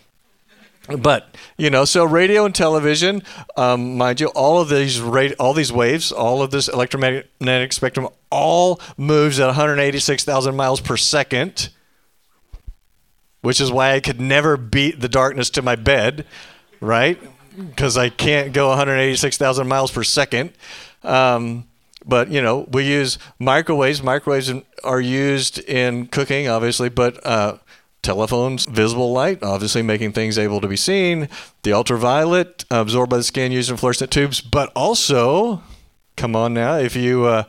But 0.98 1.38
you 1.58 1.70
know, 1.70 1.86
so 1.86 2.04
radio 2.04 2.44
and 2.44 2.56
television, 2.56 3.22
um, 3.56 3.98
mind 3.98 4.20
you, 4.20 4.28
all 4.30 4.60
of 4.60 4.68
these 4.68 5.00
ra- 5.00 5.30
all 5.40 5.54
these 5.54 5.72
waves, 5.72 6.12
all 6.12 6.42
of 6.42 6.50
this 6.50 6.68
electromagnetic 6.68 7.72
spectrum, 7.72 8.08
all 8.32 8.82
moves 8.98 9.40
at 9.40 9.46
186,000 9.46 10.56
miles 10.56 10.82
per 10.82 10.98
second 10.98 11.70
which 13.42 13.60
is 13.60 13.72
why 13.72 13.94
I 13.94 14.00
could 14.00 14.22
never 14.22 14.58
beat 14.58 15.00
the 15.00 15.10
darkness 15.10 15.50
to 15.52 15.62
my 15.62 15.76
bed, 15.76 16.26
right? 16.80 17.20
Because 17.56 17.98
I 17.98 18.10
can't 18.10 18.54
go 18.54 18.70
186,000 18.70 19.68
miles 19.68 19.92
per 19.92 20.04
second. 20.04 20.54
Um, 21.04 21.68
but 22.06 22.30
you 22.30 22.42
know, 22.42 22.68
we 22.72 22.86
use 22.86 23.18
microwaves. 23.40 24.02
Microwaves 24.02 24.52
are 24.84 25.02
used 25.02 25.60
in 25.60 26.08
cooking, 26.08 26.48
obviously, 26.48 26.90
but 26.90 27.24
uh, 27.26 27.58
telephones, 28.02 28.66
visible 28.66 29.12
light, 29.12 29.44
obviously 29.44 29.82
making 29.82 30.14
things 30.14 30.38
able 30.38 30.62
to 30.62 30.68
be 30.68 30.78
seen. 30.78 31.30
The 31.64 31.74
ultraviolet 31.74 32.66
absorbed 32.72 33.12
by 33.12 33.18
the 33.18 33.24
skin, 33.24 33.52
used 33.52 33.70
in 33.70 33.78
fluorescent 33.78 34.12
tubes, 34.12 34.42
but 34.42 34.72
also, 34.76 35.62
come 36.16 36.36
on 36.36 36.54
now, 36.54 36.78
if 36.78 36.96
you 36.96 37.26
uh, 37.26 37.44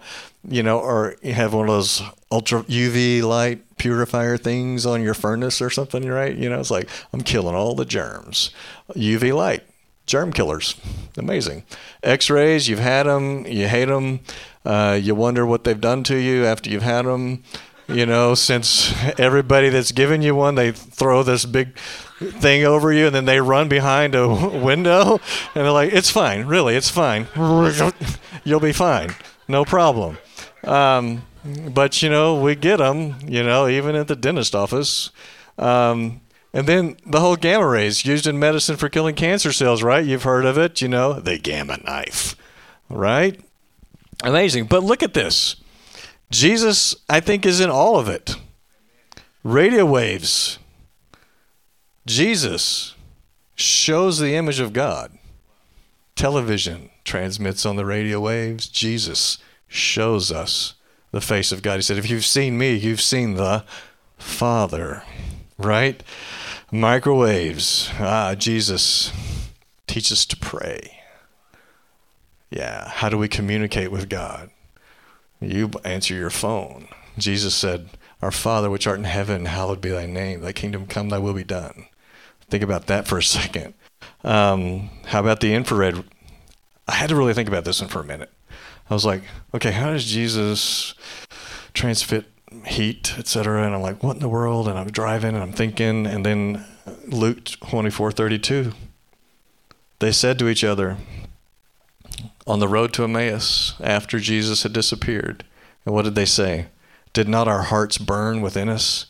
you 0.48 0.62
know, 0.62 0.78
or 0.78 1.16
you 1.22 1.32
have 1.32 1.54
one 1.54 1.68
of 1.68 1.74
those 1.74 2.02
ultra 2.32 2.62
UV 2.64 3.22
light 3.22 3.62
purifier 3.76 4.36
things 4.36 4.86
on 4.86 5.02
your 5.02 5.12
furnace 5.14 5.60
or 5.60 5.68
something, 5.68 6.08
right? 6.08 6.34
You 6.36 6.48
know, 6.48 6.58
it's 6.58 6.70
like 6.70 6.88
I'm 7.12 7.20
killing 7.20 7.54
all 7.54 7.74
the 7.74 7.84
germs. 7.84 8.50
UV 8.90 9.34
light, 9.34 9.64
germ 10.06 10.32
killers, 10.32 10.76
amazing. 11.16 11.64
X-rays, 12.02 12.68
you've 12.68 12.78
had 12.78 13.04
them, 13.04 13.46
you 13.46 13.68
hate 13.68 13.86
them, 13.86 14.20
uh, 14.64 14.98
you 15.00 15.14
wonder 15.14 15.44
what 15.44 15.64
they've 15.64 15.80
done 15.80 16.04
to 16.04 16.16
you 16.16 16.44
after 16.46 16.70
you've 16.70 16.82
had 16.82 17.04
them. 17.04 17.42
You 17.88 18.06
know, 18.06 18.34
since 18.34 18.94
everybody 19.18 19.68
that's 19.68 19.92
given 19.92 20.22
you 20.22 20.34
one, 20.34 20.54
they 20.54 20.72
throw 20.72 21.22
this 21.22 21.44
big 21.44 21.76
thing 21.76 22.64
over 22.64 22.92
you 22.92 23.06
and 23.06 23.14
then 23.14 23.24
they 23.24 23.40
run 23.40 23.68
behind 23.68 24.14
a 24.14 24.28
window 24.64 25.20
and 25.54 25.64
they're 25.64 25.72
like, 25.72 25.92
it's 25.92 26.08
fine, 26.08 26.46
really, 26.46 26.76
it's 26.76 26.88
fine. 26.88 27.26
You'll 28.44 28.60
be 28.60 28.72
fine, 28.72 29.10
no 29.48 29.64
problem. 29.64 30.18
Um, 30.64 31.22
but 31.44 32.02
you 32.02 32.08
know, 32.08 32.40
we 32.40 32.54
get 32.54 32.78
them. 32.78 33.16
You 33.26 33.42
know, 33.42 33.68
even 33.68 33.94
at 33.94 34.08
the 34.08 34.16
dentist 34.16 34.54
office. 34.54 35.10
Um, 35.58 36.20
and 36.54 36.66
then 36.66 36.96
the 37.06 37.20
whole 37.20 37.36
gamma 37.36 37.66
rays 37.66 38.04
used 38.04 38.26
in 38.26 38.38
medicine 38.38 38.76
for 38.76 38.88
killing 38.88 39.14
cancer 39.14 39.52
cells, 39.52 39.82
right? 39.82 40.04
You've 40.04 40.24
heard 40.24 40.44
of 40.44 40.58
it, 40.58 40.82
you 40.82 40.88
know, 40.88 41.14
the 41.14 41.38
gamma 41.38 41.78
knife, 41.84 42.36
right? 42.90 43.40
Amazing. 44.22 44.66
But 44.66 44.82
look 44.82 45.02
at 45.02 45.14
this. 45.14 45.56
Jesus, 46.30 46.94
I 47.08 47.20
think, 47.20 47.46
is 47.46 47.60
in 47.60 47.70
all 47.70 47.98
of 47.98 48.08
it. 48.08 48.36
Radio 49.42 49.86
waves. 49.86 50.58
Jesus 52.06 52.94
shows 53.54 54.18
the 54.18 54.34
image 54.34 54.60
of 54.60 54.72
God. 54.72 55.16
Television 56.16 56.90
transmits 57.04 57.64
on 57.64 57.76
the 57.76 57.86
radio 57.86 58.20
waves. 58.20 58.68
Jesus 58.68 59.38
shows 59.68 60.30
us 60.30 60.74
the 61.12 61.20
face 61.20 61.52
of 61.52 61.62
God. 61.62 61.76
He 61.76 61.82
said, 61.82 61.98
If 61.98 62.10
you've 62.10 62.24
seen 62.24 62.58
me, 62.58 62.74
you've 62.74 63.00
seen 63.00 63.34
the 63.34 63.64
Father, 64.18 65.04
right? 65.58 66.02
Microwaves. 66.70 67.90
Ah, 67.98 68.34
Jesus 68.34 69.12
teach 69.86 70.10
us 70.10 70.24
to 70.26 70.36
pray. 70.36 70.98
Yeah, 72.50 72.88
how 72.88 73.08
do 73.08 73.16
we 73.16 73.28
communicate 73.28 73.92
with 73.92 74.08
God? 74.08 74.50
You 75.40 75.70
answer 75.84 76.14
your 76.14 76.30
phone. 76.30 76.88
Jesus 77.18 77.54
said, 77.54 77.90
Our 78.20 78.30
Father 78.30 78.70
which 78.70 78.86
art 78.86 78.98
in 78.98 79.04
heaven, 79.04 79.44
hallowed 79.44 79.80
be 79.80 79.90
thy 79.90 80.06
name. 80.06 80.40
Thy 80.40 80.52
kingdom 80.52 80.86
come, 80.86 81.08
thy 81.08 81.18
will 81.18 81.34
be 81.34 81.44
done. 81.44 81.86
Think 82.48 82.62
about 82.62 82.86
that 82.86 83.06
for 83.06 83.18
a 83.18 83.22
second. 83.22 83.74
Um, 84.24 84.90
how 85.06 85.20
about 85.20 85.40
the 85.40 85.54
infrared? 85.54 86.04
I 86.88 86.92
had 86.92 87.08
to 87.10 87.16
really 87.16 87.34
think 87.34 87.48
about 87.48 87.64
this 87.64 87.80
one 87.80 87.90
for 87.90 88.00
a 88.00 88.04
minute. 88.04 88.30
I 88.90 88.94
was 88.94 89.04
like, 89.04 89.22
okay, 89.54 89.72
how 89.72 89.90
does 89.90 90.04
Jesus 90.04 90.94
transmit 91.74 92.26
heat, 92.66 93.14
etc.? 93.18 93.64
And 93.64 93.74
I'm 93.74 93.82
like, 93.82 94.02
what 94.02 94.16
in 94.16 94.20
the 94.20 94.28
world? 94.28 94.68
And 94.68 94.78
I'm 94.78 94.90
driving 94.90 95.34
and 95.34 95.42
I'm 95.42 95.52
thinking, 95.52 96.06
and 96.06 96.26
then 96.26 96.64
Luke 97.06 97.44
24:32. 97.44 98.74
They 99.98 100.12
said 100.12 100.38
to 100.40 100.48
each 100.48 100.64
other 100.64 100.96
on 102.46 102.58
the 102.58 102.68
road 102.68 102.92
to 102.94 103.04
Emmaus 103.04 103.74
after 103.80 104.18
Jesus 104.18 104.64
had 104.64 104.72
disappeared. 104.72 105.44
And 105.84 105.94
what 105.94 106.04
did 106.04 106.14
they 106.14 106.24
say? 106.24 106.66
Did 107.12 107.28
not 107.28 107.48
our 107.48 107.62
hearts 107.62 107.98
burn 107.98 108.40
within 108.40 108.68
us 108.68 109.06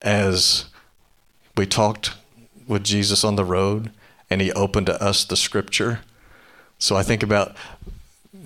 as 0.00 0.66
we 1.56 1.66
talked 1.66 2.12
with 2.66 2.84
Jesus 2.84 3.24
on 3.24 3.36
the 3.36 3.44
road 3.44 3.90
and 4.30 4.40
he 4.40 4.52
opened 4.52 4.86
to 4.86 5.02
us 5.02 5.24
the 5.24 5.36
scripture? 5.36 6.00
So 6.78 6.96
I 6.96 7.02
think 7.02 7.22
about 7.22 7.54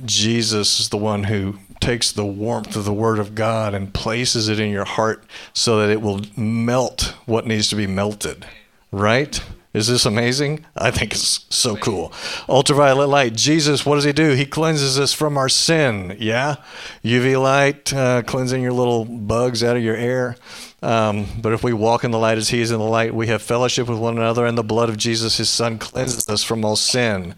Jesus 0.05 0.81
is 0.81 0.89
the 0.89 0.97
one 0.97 1.25
who 1.25 1.59
takes 1.81 2.13
the 2.13 2.25
warmth 2.25 2.77
of 2.77 2.85
the 2.85 2.93
Word 2.93 3.19
of 3.19 3.35
God 3.35 3.75
and 3.75 3.93
places 3.93 4.49
it 4.49 4.61
in 4.61 4.71
your 4.71 4.85
heart 4.85 5.25
so 5.53 5.79
that 5.79 5.91
it 5.91 6.01
will 6.01 6.23
melt 6.37 7.15
what 7.27 7.47
needs 7.47 7.69
to 7.69 7.77
be 7.77 7.87
melted. 7.87 8.47
Right? 8.93 9.41
Is 9.77 9.89
this 9.89 10.07
amazing? 10.07 10.65
I 10.75 10.91
think 10.91 11.13
it's 11.13 11.45
so 11.51 11.77
cool. 11.77 12.11
Ultraviolet 12.49 13.11
light. 13.11 13.35
Jesus, 13.35 13.85
what 13.85 13.97
does 13.97 14.05
he 14.05 14.13
do? 14.15 14.31
He 14.31 14.47
cleanses 14.47 14.99
us 14.99 15.13
from 15.13 15.37
our 15.37 15.51
sin. 15.51 16.17
Yeah? 16.19 16.57
UV 17.05 17.41
light, 17.41 17.93
uh, 17.93 18.23
cleansing 18.23 18.63
your 18.63 18.73
little 18.73 19.05
bugs 19.05 19.63
out 19.63 19.77
of 19.77 19.83
your 19.83 19.95
air. 19.95 20.37
Um, 20.83 21.27
but 21.43 21.53
if 21.53 21.63
we 21.63 21.75
walk 21.75 22.05
in 22.05 22.11
the 22.11 22.19
light 22.19 22.39
as 22.39 22.49
he 22.49 22.63
is 22.63 22.71
in 22.71 22.79
the 22.79 22.85
light, 22.85 23.15
we 23.15 23.27
have 23.27 23.43
fellowship 23.43 23.87
with 23.87 23.99
one 23.99 24.17
another, 24.17 24.47
and 24.47 24.57
the 24.57 24.63
blood 24.63 24.89
of 24.89 24.97
Jesus, 24.97 25.37
his 25.37 25.51
son, 25.51 25.79
cleanses 25.79 26.27
us 26.27 26.43
from 26.43 26.65
all 26.65 26.77
sin. 26.77 27.35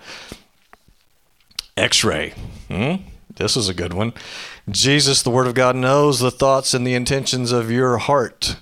X 1.78 2.04
ray. 2.04 2.34
Hmm? 2.68 2.96
This 3.36 3.56
is 3.56 3.68
a 3.68 3.74
good 3.74 3.92
one. 3.92 4.12
Jesus, 4.68 5.22
the 5.22 5.30
Word 5.30 5.46
of 5.46 5.54
God, 5.54 5.76
knows 5.76 6.18
the 6.18 6.30
thoughts 6.30 6.74
and 6.74 6.86
the 6.86 6.94
intentions 6.94 7.52
of 7.52 7.70
your 7.70 7.98
heart. 7.98 8.56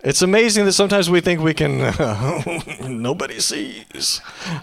It's 0.00 0.22
amazing 0.22 0.66
that 0.66 0.72
sometimes 0.74 1.08
we 1.08 1.20
think 1.20 1.40
we 1.40 1.54
can, 1.54 1.78
nobody 3.02 3.40
sees. 3.40 4.20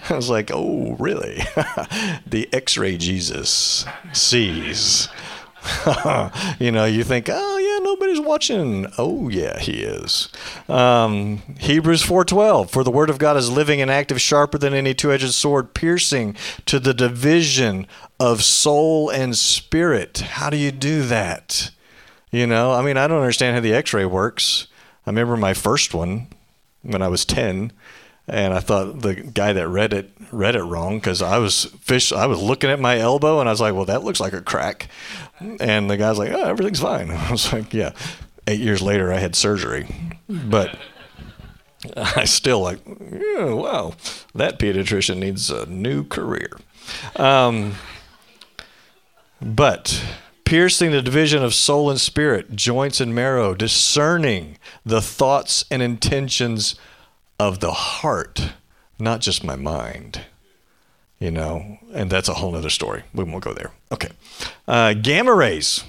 I 0.10 0.16
was 0.16 0.30
like, 0.30 0.52
oh, 0.54 0.96
really? 1.00 1.38
the 2.28 2.48
X 2.54 2.78
ray 2.78 2.96
Jesus 2.96 3.86
sees. 4.14 5.10
you 6.60 6.72
know, 6.72 6.86
you 6.86 7.04
think, 7.04 7.28
oh 7.32 7.58
yeah, 7.58 7.73
nobody's 8.14 8.28
watching. 8.28 8.88
Oh 8.98 9.30
yeah, 9.30 9.60
he 9.60 9.84
is. 9.84 10.30
Um, 10.70 11.42
Hebrews 11.60 12.04
four 12.04 12.26
twelve. 12.26 12.70
For 12.72 12.84
the 12.84 12.92
word 12.92 13.10
of 13.10 13.18
God 13.18 13.38
is 13.38 13.50
living 13.50 13.82
and 13.82 13.90
active, 13.90 14.22
sharper 14.22 14.58
than 14.58 14.74
any 14.74 14.94
two 14.94 15.12
edged 15.12 15.34
sword, 15.34 15.74
piercing 15.74 16.36
to 16.66 16.80
the 16.80 16.94
division 16.94 17.88
of 18.20 18.44
soul 18.44 19.10
and 19.10 19.38
spirit. 19.38 20.20
How 20.20 20.50
do 20.50 20.58
you 20.58 20.72
do 20.72 21.04
that? 21.04 21.72
You 22.32 22.48
know, 22.48 22.72
I 22.72 22.82
mean, 22.82 22.98
I 22.98 23.08
don't 23.08 23.20
understand 23.20 23.56
how 23.56 23.62
the 23.62 23.74
X-ray 23.74 24.06
works. 24.06 24.68
I 25.06 25.10
remember 25.12 25.38
my 25.38 25.54
first 25.54 25.94
one 25.94 26.28
when 26.82 27.02
I 27.02 27.08
was 27.08 27.26
ten 27.26 27.72
and 28.28 28.54
I 28.54 28.60
thought 28.60 29.02
the 29.02 29.16
guy 29.16 29.54
that 29.54 29.68
read 29.68 29.94
it 29.94 30.12
read 30.32 30.56
it 30.56 30.64
wrong 30.64 30.98
because 30.98 31.22
I 31.22 31.38
was 31.38 31.66
fish. 31.82 32.12
I 32.12 32.26
was 32.26 32.42
looking 32.42 32.70
at 32.70 32.80
my 32.80 32.98
elbow 33.00 33.40
and 33.40 33.50
I 33.50 33.52
was 33.52 33.62
like, 33.62 33.74
"Well, 33.74 33.86
that 33.86 34.04
looks 34.04 34.20
like 34.20 34.34
a 34.34 34.42
crack," 34.42 34.88
and 35.60 35.90
the 35.90 35.98
guy's 35.98 36.18
like, 36.18 36.32
"Oh, 36.32 36.44
everything's 36.44 36.80
fine." 36.80 37.12
I 37.12 37.32
was 37.32 37.52
like, 37.52 37.74
"Yeah." 37.74 37.92
Eight 38.46 38.60
years 38.60 38.82
later, 38.82 39.14
I 39.14 39.20
had 39.20 39.38
surgery, 39.38 39.88
but 40.28 40.78
I 41.98 42.26
still 42.26 42.60
like, 42.60 42.80
yeah, 42.86 43.46
wow, 43.46 43.94
that 44.36 44.60
pediatrician 44.60 45.18
needs 45.18 45.50
a 45.50 45.66
new 45.66 46.04
career. 46.04 46.58
Um, 47.16 47.76
but 49.42 50.04
piercing 50.46 50.92
the 50.92 51.02
division 51.02 51.44
of 51.44 51.54
soul 51.54 51.90
and 51.90 52.00
spirit, 52.00 52.56
joints 52.56 53.00
and 53.02 53.14
marrow, 53.14 53.54
discerning 53.54 54.58
the 54.86 55.02
thoughts 55.02 55.66
and 55.72 55.82
intentions 55.82 56.76
of 57.40 57.60
the 57.60 57.72
heart, 57.72 58.54
not 59.00 59.22
just 59.22 59.44
my 59.44 59.56
mind. 59.56 60.22
You 61.20 61.32
know, 61.32 61.78
and 61.94 62.10
that's 62.10 62.28
a 62.28 62.34
whole 62.34 62.56
other 62.56 62.70
story. 62.70 63.04
We 63.14 63.24
won't 63.24 63.44
go 63.44 63.54
there. 63.54 63.72
Okay. 63.92 64.10
Uh, 64.68 64.94
gamma 64.94 65.34
rays. 65.34 65.86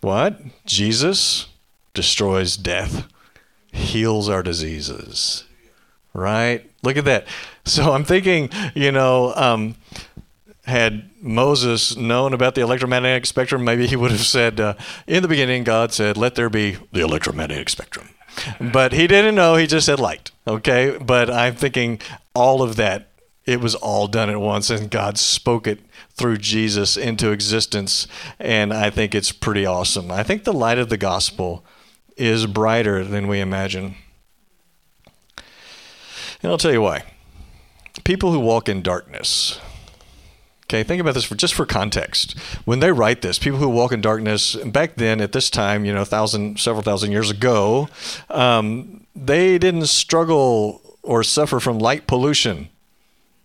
What? 0.00 0.40
Jesus 0.64 1.46
destroys 1.94 2.56
death, 2.56 3.08
heals 3.72 4.28
our 4.28 4.44
diseases. 4.44 5.44
Right? 6.14 6.70
Look 6.82 6.96
at 6.96 7.04
that. 7.06 7.26
So 7.66 7.92
I'm 7.92 8.04
thinking, 8.04 8.48
you 8.76 8.92
know, 8.92 9.34
um, 9.34 9.74
had 10.66 11.10
Moses 11.20 11.96
known 11.96 12.32
about 12.32 12.54
the 12.54 12.60
electromagnetic 12.60 13.26
spectrum, 13.26 13.64
maybe 13.64 13.88
he 13.88 13.96
would 13.96 14.12
have 14.12 14.24
said, 14.24 14.60
uh, 14.60 14.74
In 15.08 15.22
the 15.22 15.28
beginning, 15.28 15.64
God 15.64 15.92
said, 15.92 16.16
Let 16.16 16.36
there 16.36 16.48
be 16.48 16.76
the 16.92 17.00
electromagnetic 17.00 17.68
spectrum 17.68 18.10
but 18.60 18.92
he 18.92 19.06
didn't 19.06 19.34
know. 19.34 19.56
He 19.56 19.66
just 19.66 19.86
said 19.86 20.00
light. 20.00 20.30
Okay. 20.46 20.96
But 20.98 21.30
I'm 21.30 21.54
thinking 21.54 22.00
all 22.34 22.62
of 22.62 22.76
that, 22.76 23.08
it 23.44 23.60
was 23.60 23.74
all 23.74 24.08
done 24.08 24.28
at 24.28 24.40
once, 24.40 24.70
and 24.70 24.90
God 24.90 25.18
spoke 25.18 25.66
it 25.66 25.80
through 26.14 26.38
Jesus 26.38 26.96
into 26.96 27.30
existence. 27.30 28.06
And 28.38 28.72
I 28.72 28.90
think 28.90 29.14
it's 29.14 29.32
pretty 29.32 29.66
awesome. 29.66 30.10
I 30.10 30.22
think 30.22 30.44
the 30.44 30.52
light 30.52 30.78
of 30.78 30.88
the 30.88 30.96
gospel 30.96 31.64
is 32.16 32.46
brighter 32.46 33.04
than 33.04 33.28
we 33.28 33.40
imagine. 33.40 33.96
And 36.42 36.50
I'll 36.50 36.58
tell 36.58 36.72
you 36.72 36.82
why. 36.82 37.04
People 38.04 38.32
who 38.32 38.40
walk 38.40 38.68
in 38.68 38.82
darkness, 38.82 39.58
Okay, 40.68 40.82
think 40.82 41.00
about 41.00 41.14
this 41.14 41.24
for 41.24 41.36
just 41.36 41.54
for 41.54 41.64
context. 41.64 42.36
When 42.64 42.80
they 42.80 42.90
write 42.90 43.22
this, 43.22 43.38
people 43.38 43.60
who 43.60 43.68
walk 43.68 43.92
in 43.92 44.00
darkness 44.00 44.56
back 44.56 44.96
then, 44.96 45.20
at 45.20 45.30
this 45.30 45.48
time, 45.48 45.84
you 45.84 45.94
know, 45.94 46.04
thousand, 46.04 46.58
several 46.58 46.82
thousand 46.82 47.12
years 47.12 47.30
ago, 47.30 47.88
um, 48.30 49.06
they 49.14 49.58
didn't 49.58 49.86
struggle 49.86 50.98
or 51.04 51.22
suffer 51.22 51.60
from 51.60 51.78
light 51.78 52.08
pollution, 52.08 52.68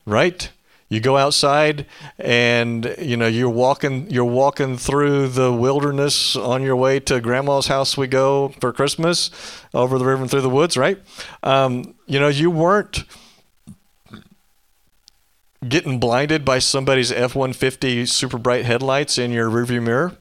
right? 0.08 0.50
You 0.90 1.00
go 1.00 1.16
outside, 1.16 1.86
and 2.18 2.96
you 3.00 3.16
know 3.16 3.28
you're 3.28 3.50
walking, 3.50 4.10
you're 4.10 4.26
walking 4.26 4.76
through 4.76 5.28
the 5.28 5.54
wilderness 5.54 6.36
on 6.36 6.64
your 6.64 6.76
way 6.76 7.00
to 7.02 7.22
Grandma's 7.22 7.68
house. 7.68 7.96
We 7.96 8.08
go 8.08 8.50
for 8.60 8.74
Christmas 8.74 9.30
over 9.76 10.00
the 10.00 10.06
river 10.06 10.24
and 10.24 10.30
through 10.30 10.42
the 10.42 10.50
woods, 10.50 10.76
right? 10.76 10.98
Um, 11.44 11.94
you 12.08 12.20
know, 12.20 12.28
you 12.30 12.50
weren't 12.50 13.04
getting 15.68 16.00
blinded 16.00 16.44
by 16.44 16.60
somebody's 16.60 17.12
F 17.12 17.36
150 17.36 18.06
super 18.06 18.38
bright 18.38 18.66
headlights 18.66 19.18
in 19.18 19.32
your 19.32 19.50
rearview 19.50 19.82
mirror. 19.82 20.18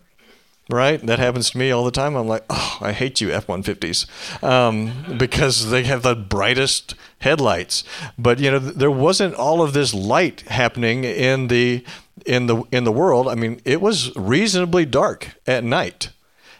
Right? 0.69 1.05
That 1.05 1.19
happens 1.19 1.51
to 1.51 1.59
me 1.59 1.73
all 1.73 1.85
the 1.85 1.91
time. 1.91 2.15
I'm 2.15 2.29
like, 2.29 2.45
oh, 2.49 2.79
I 2.81 2.93
hate 2.93 3.21
you 3.21 3.33
F 3.33 3.49
150s 3.49 4.45
um, 4.45 5.19
because 5.19 5.71
they 5.71 5.83
have 5.83 6.03
the 6.03 6.15
brightest 6.15 6.95
headlights. 7.19 7.83
But, 8.17 8.39
you 8.39 8.53
know, 8.53 8.61
there 8.61 8.91
wasn't 8.91 9.35
all 9.35 9.63
of 9.63 9.73
this 9.73 9.93
light 9.93 10.43
happening 10.43 11.03
in 11.03 11.49
the 11.49 11.85
in 12.25 12.47
the 12.47 12.63
in 12.71 12.85
the 12.85 12.93
world. 12.93 13.27
I 13.27 13.35
mean, 13.35 13.61
it 13.65 13.81
was 13.81 14.15
reasonably 14.15 14.87
dark 14.87 15.31
at 15.47 15.65
night. 15.65 16.11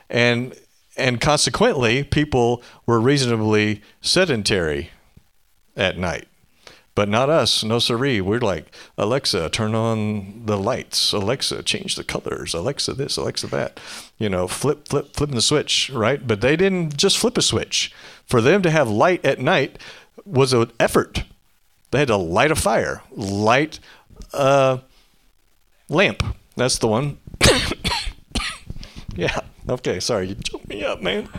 And 0.09 0.55
and 0.97 1.21
consequently, 1.21 2.03
people 2.03 2.63
were 2.87 3.01
reasonably 3.01 3.83
sedentary 4.01 4.91
at 5.77 5.97
night. 5.97 6.27
But 7.01 7.09
not 7.09 7.31
us, 7.31 7.65
no 7.65 7.79
siree. 7.79 8.21
We're 8.21 8.41
like, 8.41 8.71
Alexa, 8.99 9.49
turn 9.49 9.75
on 9.75 10.45
the 10.45 10.59
lights. 10.59 11.15
Alexa, 11.15 11.63
change 11.63 11.95
the 11.95 12.05
colors. 12.05 12.53
Alexa, 12.53 12.93
this, 12.93 13.17
Alexa, 13.17 13.47
that. 13.47 13.81
You 14.19 14.29
know, 14.29 14.47
flip, 14.47 14.87
flip, 14.87 15.15
flipping 15.15 15.35
the 15.35 15.41
switch, 15.41 15.89
right? 15.89 16.27
But 16.27 16.43
they 16.43 16.57
didn't 16.57 16.99
just 16.99 17.17
flip 17.17 17.39
a 17.39 17.43
switch. 17.43 17.91
For 18.27 18.43
them 18.43 18.61
to 18.61 18.71
have 18.71 18.87
light 18.87 19.25
at 19.25 19.41
night 19.41 19.79
was 20.27 20.53
an 20.53 20.71
effort. 20.79 21.25
They 21.91 22.01
had 22.01 22.09
to 22.09 22.19
light 22.19 22.51
a 22.51 22.55
fire, 22.55 23.01
light 23.13 23.81
a 24.35 24.83
lamp. 25.89 26.23
That's 26.55 26.77
the 26.77 26.89
one. 26.89 27.17
yeah. 29.17 29.41
Okay. 29.67 30.01
Sorry, 30.01 30.29
you 30.29 30.35
choked 30.35 30.69
me 30.69 30.85
up, 30.85 31.01
man. 31.01 31.31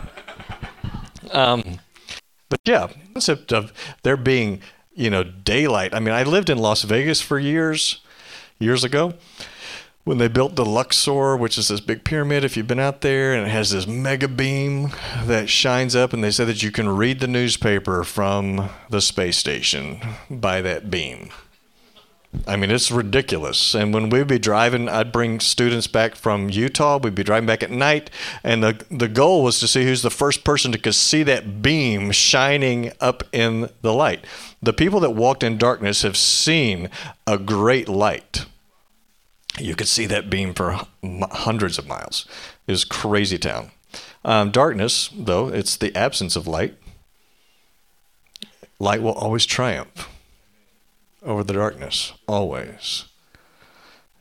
Um, 1.30 1.78
but 2.48 2.58
yeah, 2.64 2.88
concept 3.14 3.52
of 3.52 3.72
there 4.02 4.16
being 4.16 4.60
you 4.94 5.10
know, 5.10 5.24
daylight. 5.24 5.94
I 5.94 6.00
mean, 6.00 6.14
I 6.14 6.22
lived 6.22 6.50
in 6.50 6.58
Las 6.58 6.82
Vegas 6.82 7.20
for 7.20 7.38
years, 7.38 8.00
years 8.58 8.84
ago, 8.84 9.14
when 10.04 10.18
they 10.18 10.28
built 10.28 10.56
the 10.56 10.64
Luxor, 10.64 11.36
which 11.36 11.56
is 11.56 11.68
this 11.68 11.80
big 11.80 12.04
pyramid. 12.04 12.44
If 12.44 12.56
you've 12.56 12.66
been 12.66 12.80
out 12.80 13.00
there, 13.00 13.34
and 13.34 13.46
it 13.46 13.50
has 13.50 13.70
this 13.70 13.86
mega 13.86 14.28
beam 14.28 14.90
that 15.24 15.48
shines 15.48 15.94
up, 15.94 16.12
and 16.12 16.22
they 16.22 16.30
said 16.30 16.48
that 16.48 16.62
you 16.62 16.70
can 16.70 16.88
read 16.88 17.20
the 17.20 17.28
newspaper 17.28 18.04
from 18.04 18.70
the 18.90 19.00
space 19.00 19.38
station 19.38 20.00
by 20.28 20.60
that 20.60 20.90
beam. 20.90 21.30
I 22.46 22.56
mean, 22.56 22.70
it's 22.70 22.90
ridiculous. 22.90 23.74
And 23.74 23.92
when 23.92 24.08
we'd 24.08 24.26
be 24.26 24.38
driving, 24.38 24.88
I'd 24.88 25.12
bring 25.12 25.38
students 25.38 25.86
back 25.86 26.14
from 26.14 26.48
Utah. 26.48 26.98
We'd 26.98 27.14
be 27.14 27.22
driving 27.22 27.46
back 27.46 27.62
at 27.62 27.70
night, 27.70 28.10
and 28.42 28.62
the 28.62 28.84
the 28.90 29.08
goal 29.08 29.44
was 29.44 29.60
to 29.60 29.68
see 29.68 29.84
who's 29.84 30.02
the 30.02 30.10
first 30.10 30.42
person 30.42 30.72
to 30.72 30.92
see 30.92 31.22
that 31.24 31.62
beam 31.62 32.10
shining 32.10 32.92
up 33.00 33.22
in 33.32 33.68
the 33.82 33.92
light. 33.92 34.24
The 34.62 34.72
people 34.72 34.98
that 35.00 35.10
walked 35.10 35.42
in 35.42 35.58
darkness 35.58 36.02
have 36.02 36.16
seen 36.16 36.88
a 37.26 37.38
great 37.38 37.88
light. 37.88 38.46
You 39.58 39.76
could 39.76 39.88
see 39.88 40.06
that 40.06 40.30
beam 40.30 40.54
for 40.54 40.80
hundreds 41.04 41.78
of 41.78 41.86
miles. 41.86 42.26
It 42.66 42.72
was 42.72 42.84
crazy 42.84 43.38
town. 43.38 43.70
Um, 44.24 44.50
darkness, 44.50 45.10
though, 45.14 45.48
it's 45.48 45.76
the 45.76 45.94
absence 45.94 46.36
of 46.36 46.46
light. 46.46 46.76
Light 48.78 49.02
will 49.02 49.12
always 49.12 49.44
triumph 49.44 50.08
over 51.24 51.44
the 51.44 51.52
darkness, 51.52 52.12
always. 52.26 53.04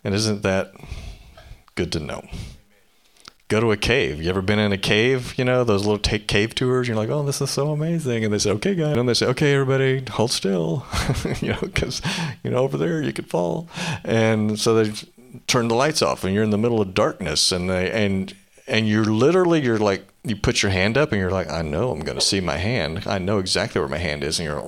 And 0.03 0.13
isn't 0.13 0.43
that 0.43 0.73
good 1.75 1.91
to 1.93 1.99
know? 1.99 2.27
Go 3.47 3.59
to 3.59 3.71
a 3.71 3.77
cave. 3.77 4.21
You 4.21 4.29
ever 4.29 4.41
been 4.41 4.59
in 4.59 4.71
a 4.71 4.77
cave? 4.77 5.37
You 5.37 5.43
know, 5.43 5.63
those 5.63 5.85
little 5.85 5.99
take 5.99 6.27
cave 6.27 6.55
tours? 6.55 6.87
You're 6.87 6.95
like, 6.95 7.09
oh, 7.09 7.23
this 7.23 7.41
is 7.41 7.49
so 7.49 7.71
amazing. 7.71 8.23
And 8.23 8.33
they 8.33 8.39
say, 8.39 8.51
okay, 8.51 8.75
guys. 8.75 8.95
And 8.95 9.09
they 9.09 9.13
say, 9.13 9.25
okay, 9.27 9.53
everybody, 9.53 10.03
hold 10.09 10.31
still. 10.31 10.85
you 11.41 11.49
know, 11.49 11.59
because, 11.59 12.01
you 12.43 12.51
know, 12.51 12.59
over 12.59 12.77
there 12.77 13.01
you 13.01 13.11
could 13.11 13.29
fall. 13.29 13.67
And 14.05 14.57
so 14.57 14.81
they 14.81 14.93
turn 15.47 15.67
the 15.67 15.75
lights 15.75 16.01
off 16.01 16.23
and 16.23 16.33
you're 16.33 16.43
in 16.43 16.49
the 16.49 16.57
middle 16.57 16.81
of 16.81 16.93
darkness 16.93 17.51
and 17.51 17.69
they, 17.69 17.91
and 17.91 18.33
and 18.71 18.87
you're 18.87 19.05
literally 19.05 19.61
you're 19.61 19.77
like 19.77 20.07
you 20.23 20.35
put 20.35 20.63
your 20.63 20.71
hand 20.71 20.97
up 20.97 21.11
and 21.11 21.19
you're 21.19 21.29
like 21.29 21.49
I 21.49 21.61
know 21.61 21.91
I'm 21.91 21.99
going 21.99 22.17
to 22.17 22.25
see 22.25 22.39
my 22.39 22.57
hand. 22.57 23.03
I 23.05 23.19
know 23.19 23.37
exactly 23.37 23.79
where 23.79 23.89
my 23.89 23.97
hand 23.97 24.23
is. 24.23 24.39
And 24.39 24.47
you're 24.47 24.59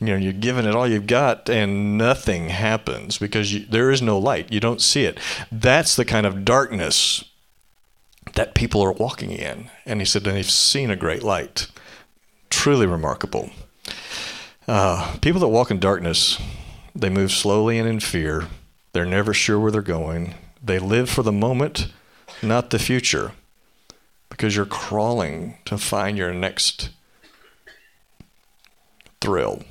you 0.00 0.06
know 0.06 0.16
you're 0.16 0.32
giving 0.32 0.66
it 0.66 0.74
all 0.74 0.88
you've 0.88 1.06
got 1.06 1.48
and 1.48 1.96
nothing 1.96 2.48
happens 2.48 3.18
because 3.18 3.54
you, 3.54 3.64
there 3.66 3.90
is 3.90 4.02
no 4.02 4.18
light. 4.18 4.52
You 4.52 4.60
don't 4.60 4.82
see 4.82 5.04
it. 5.04 5.18
That's 5.50 5.96
the 5.96 6.04
kind 6.04 6.26
of 6.26 6.44
darkness 6.44 7.24
that 8.34 8.54
people 8.54 8.82
are 8.82 8.92
walking 8.92 9.30
in. 9.30 9.70
And 9.86 10.00
he 10.00 10.04
said 10.04 10.26
and 10.26 10.36
they've 10.36 10.50
seen 10.50 10.90
a 10.90 10.96
great 10.96 11.22
light. 11.22 11.68
Truly 12.50 12.86
remarkable. 12.86 13.50
Uh, 14.66 15.16
people 15.20 15.40
that 15.40 15.48
walk 15.48 15.70
in 15.70 15.78
darkness 15.78 16.40
they 16.96 17.10
move 17.10 17.30
slowly 17.30 17.78
and 17.78 17.88
in 17.88 18.00
fear. 18.00 18.46
They're 18.92 19.04
never 19.04 19.34
sure 19.34 19.60
where 19.60 19.70
they're 19.70 19.82
going. 19.82 20.34
They 20.62 20.78
live 20.78 21.10
for 21.10 21.22
the 21.22 21.32
moment, 21.32 21.92
not 22.42 22.70
the 22.70 22.78
future, 22.78 23.32
because 24.28 24.56
you're 24.56 24.66
crawling 24.66 25.58
to 25.64 25.78
find 25.78 26.18
your 26.18 26.34
next 26.34 26.90
thrill. 29.20 29.62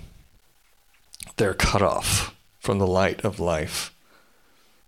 They're 1.37 1.53
cut 1.53 1.81
off 1.81 2.35
from 2.59 2.79
the 2.79 2.87
light 2.87 3.23
of 3.23 3.39
life. 3.39 3.93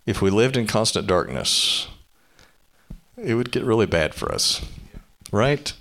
If 0.06 0.22
we 0.22 0.30
lived 0.30 0.56
in 0.56 0.66
constant 0.66 1.06
darkness, 1.06 1.88
it 3.22 3.34
would 3.34 3.52
get 3.52 3.64
really 3.64 3.86
bad 3.86 4.14
for 4.14 4.32
us, 4.32 4.64
right? 5.30 5.72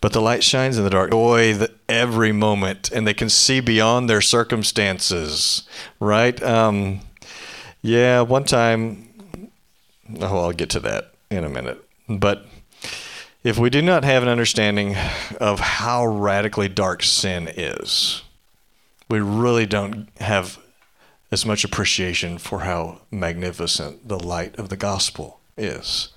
But 0.00 0.12
the 0.12 0.22
light 0.22 0.44
shines 0.44 0.78
in 0.78 0.84
the 0.84 0.90
dark. 0.90 1.10
Joy 1.10 1.54
the, 1.54 1.72
every 1.88 2.32
moment, 2.32 2.90
and 2.92 3.06
they 3.06 3.14
can 3.14 3.28
see 3.28 3.60
beyond 3.60 4.08
their 4.08 4.20
circumstances, 4.20 5.64
right? 6.00 6.40
Um, 6.42 7.00
yeah, 7.82 8.20
one 8.20 8.44
time, 8.44 9.07
oh, 10.20 10.44
I'll 10.44 10.52
get 10.52 10.70
to 10.70 10.80
that 10.80 11.12
in 11.30 11.44
a 11.44 11.48
minute. 11.48 11.82
But 12.08 12.46
if 13.44 13.58
we 13.58 13.70
do 13.70 13.82
not 13.82 14.04
have 14.04 14.22
an 14.22 14.28
understanding 14.28 14.96
of 15.40 15.60
how 15.60 16.06
radically 16.06 16.68
dark 16.68 17.02
sin 17.02 17.48
is, 17.48 18.22
we 19.08 19.20
really 19.20 19.66
don't 19.66 20.08
have 20.20 20.58
as 21.30 21.44
much 21.44 21.64
appreciation 21.64 22.38
for 22.38 22.60
how 22.60 23.00
magnificent 23.10 24.08
the 24.08 24.18
light 24.18 24.56
of 24.56 24.68
the 24.68 24.76
gospel 24.76 25.40
is. 25.56 26.08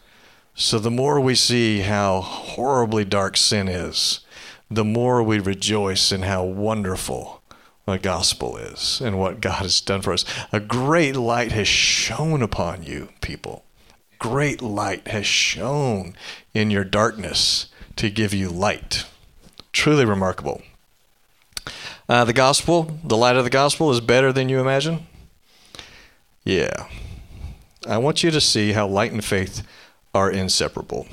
So 0.56 0.80
the 0.80 0.92
more 0.92 1.20
we 1.20 1.36
see 1.36 1.80
how 1.82 2.22
horribly 2.22 3.06
dark 3.06 3.38
sin 3.38 3.68
is, 3.68 4.22
the 4.70 4.86
more 4.86 5.22
we 5.22 5.40
rejoice 5.40 6.12
in 6.12 6.22
how 6.24 6.44
wonderful 6.44 7.42
the 7.86 7.98
gospel 7.98 8.58
is 8.58 9.02
and 9.02 9.20
what 9.20 9.42
God 9.42 9.64
has 9.64 9.82
done 9.82 10.02
for 10.02 10.14
us. 10.14 10.24
A 10.52 10.60
great 10.60 11.16
light 11.16 11.52
has 11.52 11.68
shone 11.68 12.42
upon 12.42 12.84
you, 12.84 13.10
people. 13.22 13.66
Great 14.22 14.62
light 14.62 15.08
has 15.08 15.26
shone 15.26 16.16
in 16.54 16.70
your 16.70 16.84
darkness 16.84 17.66
to 17.96 18.08
give 18.08 18.36
you 18.36 18.50
light. 18.50 19.06
Truly 19.74 20.06
remarkable. 20.06 20.62
Uh, 22.08 22.24
the 22.24 22.32
gospel, 22.32 23.00
the 23.04 23.18
light 23.18 23.36
of 23.36 23.44
the 23.44 23.50
gospel, 23.50 23.90
is 23.90 24.00
better 24.00 24.32
than 24.32 24.48
you 24.48 24.60
imagine. 24.60 25.08
Yeah. 26.44 26.86
I 27.88 27.98
want 27.98 28.22
you 28.22 28.30
to 28.30 28.40
see 28.40 28.74
how 28.74 28.86
light 28.86 29.12
and 29.12 29.26
faith 29.26 29.66
are 30.14 30.30
inseparable. 30.30 31.08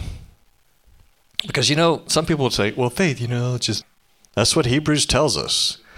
Because, 1.46 1.70
you 1.70 1.76
know, 1.76 2.02
some 2.08 2.26
people 2.26 2.44
would 2.44 2.52
say, 2.52 2.72
well, 2.72 2.90
faith, 2.90 3.22
you 3.22 3.28
know, 3.28 3.56
just, 3.56 3.84
that's 4.34 4.54
what 4.54 4.66
Hebrews 4.66 5.06
tells 5.06 5.36
us. 5.36 5.78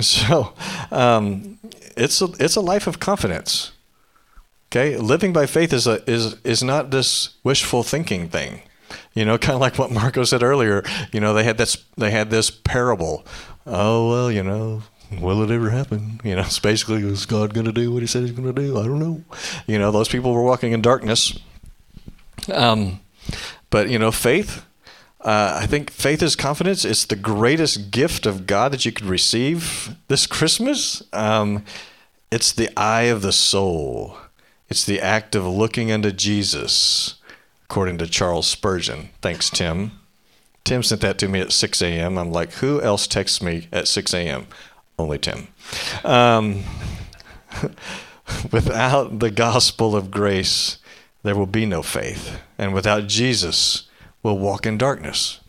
So, 0.00 0.54
um, 0.90 1.58
it's 1.98 2.22
a, 2.22 2.28
it's 2.40 2.56
a 2.56 2.62
life 2.62 2.86
of 2.86 2.98
confidence. 2.98 3.72
Okay, 4.72 4.96
living 4.96 5.34
by 5.34 5.44
faith 5.44 5.70
is 5.74 5.86
a, 5.86 6.02
is 6.10 6.34
is 6.44 6.62
not 6.62 6.90
this 6.90 7.34
wishful 7.44 7.82
thinking 7.82 8.30
thing. 8.30 8.62
You 9.12 9.26
know, 9.26 9.36
kind 9.46 9.54
of 9.54 9.60
like 9.60 9.78
what 9.78 9.90
Marco 9.90 10.24
said 10.24 10.42
earlier. 10.42 10.82
You 11.12 11.20
know, 11.20 11.34
they 11.34 11.44
had 11.44 11.58
this 11.58 11.76
they 11.98 12.10
had 12.10 12.30
this 12.30 12.50
parable. 12.50 13.26
Oh 13.66 14.08
well, 14.08 14.32
you 14.32 14.42
know, 14.42 14.82
will 15.20 15.42
it 15.42 15.50
ever 15.50 15.68
happen? 15.68 16.22
You 16.24 16.36
know, 16.36 16.40
it's 16.40 16.58
basically 16.70 17.02
is 17.02 17.26
God 17.26 17.52
going 17.52 17.66
to 17.66 17.72
do 17.72 17.92
what 17.92 18.02
He 18.02 18.06
said 18.06 18.22
He's 18.22 18.32
going 18.32 18.50
to 18.50 18.62
do? 18.62 18.78
I 18.78 18.84
don't 18.84 18.98
know. 18.98 19.22
You 19.66 19.78
know, 19.78 19.90
those 19.90 20.08
people 20.08 20.32
were 20.32 20.42
walking 20.42 20.72
in 20.72 20.80
darkness. 20.80 21.38
Um, 22.50 23.00
but 23.68 23.90
you 23.90 23.98
know, 23.98 24.10
faith. 24.10 24.64
Uh, 25.20 25.58
I 25.62 25.66
think 25.66 25.90
faith 25.90 26.22
is 26.22 26.34
confidence. 26.34 26.86
It's 26.86 27.04
the 27.04 27.14
greatest 27.14 27.90
gift 27.90 28.24
of 28.24 28.46
God 28.46 28.72
that 28.72 28.86
you 28.86 28.90
could 28.90 29.04
receive 29.04 29.94
this 30.08 30.26
Christmas. 30.26 31.02
Um, 31.12 31.62
it's 32.30 32.52
the 32.52 32.70
eye 32.74 33.02
of 33.02 33.20
the 33.20 33.32
soul. 33.32 34.16
It's 34.72 34.86
the 34.86 35.02
act 35.02 35.34
of 35.34 35.46
looking 35.46 35.92
unto 35.92 36.10
Jesus, 36.12 37.16
according 37.64 37.98
to 37.98 38.06
Charles 38.06 38.46
Spurgeon. 38.46 39.10
Thanks, 39.20 39.50
Tim. 39.50 40.00
Tim 40.64 40.82
sent 40.82 41.02
that 41.02 41.18
to 41.18 41.28
me 41.28 41.40
at 41.40 41.52
6 41.52 41.82
a.m. 41.82 42.16
I'm 42.16 42.32
like, 42.32 42.52
who 42.52 42.80
else 42.80 43.06
texts 43.06 43.42
me 43.42 43.68
at 43.70 43.86
6 43.86 44.14
a.m.? 44.14 44.46
Only 44.98 45.18
Tim. 45.18 45.48
Um, 46.04 46.62
without 48.50 49.18
the 49.18 49.30
gospel 49.30 49.94
of 49.94 50.10
grace, 50.10 50.78
there 51.22 51.36
will 51.36 51.44
be 51.44 51.66
no 51.66 51.82
faith. 51.82 52.40
And 52.56 52.72
without 52.72 53.08
Jesus, 53.08 53.90
we'll 54.22 54.38
walk 54.38 54.64
in 54.64 54.78
darkness. 54.78 55.40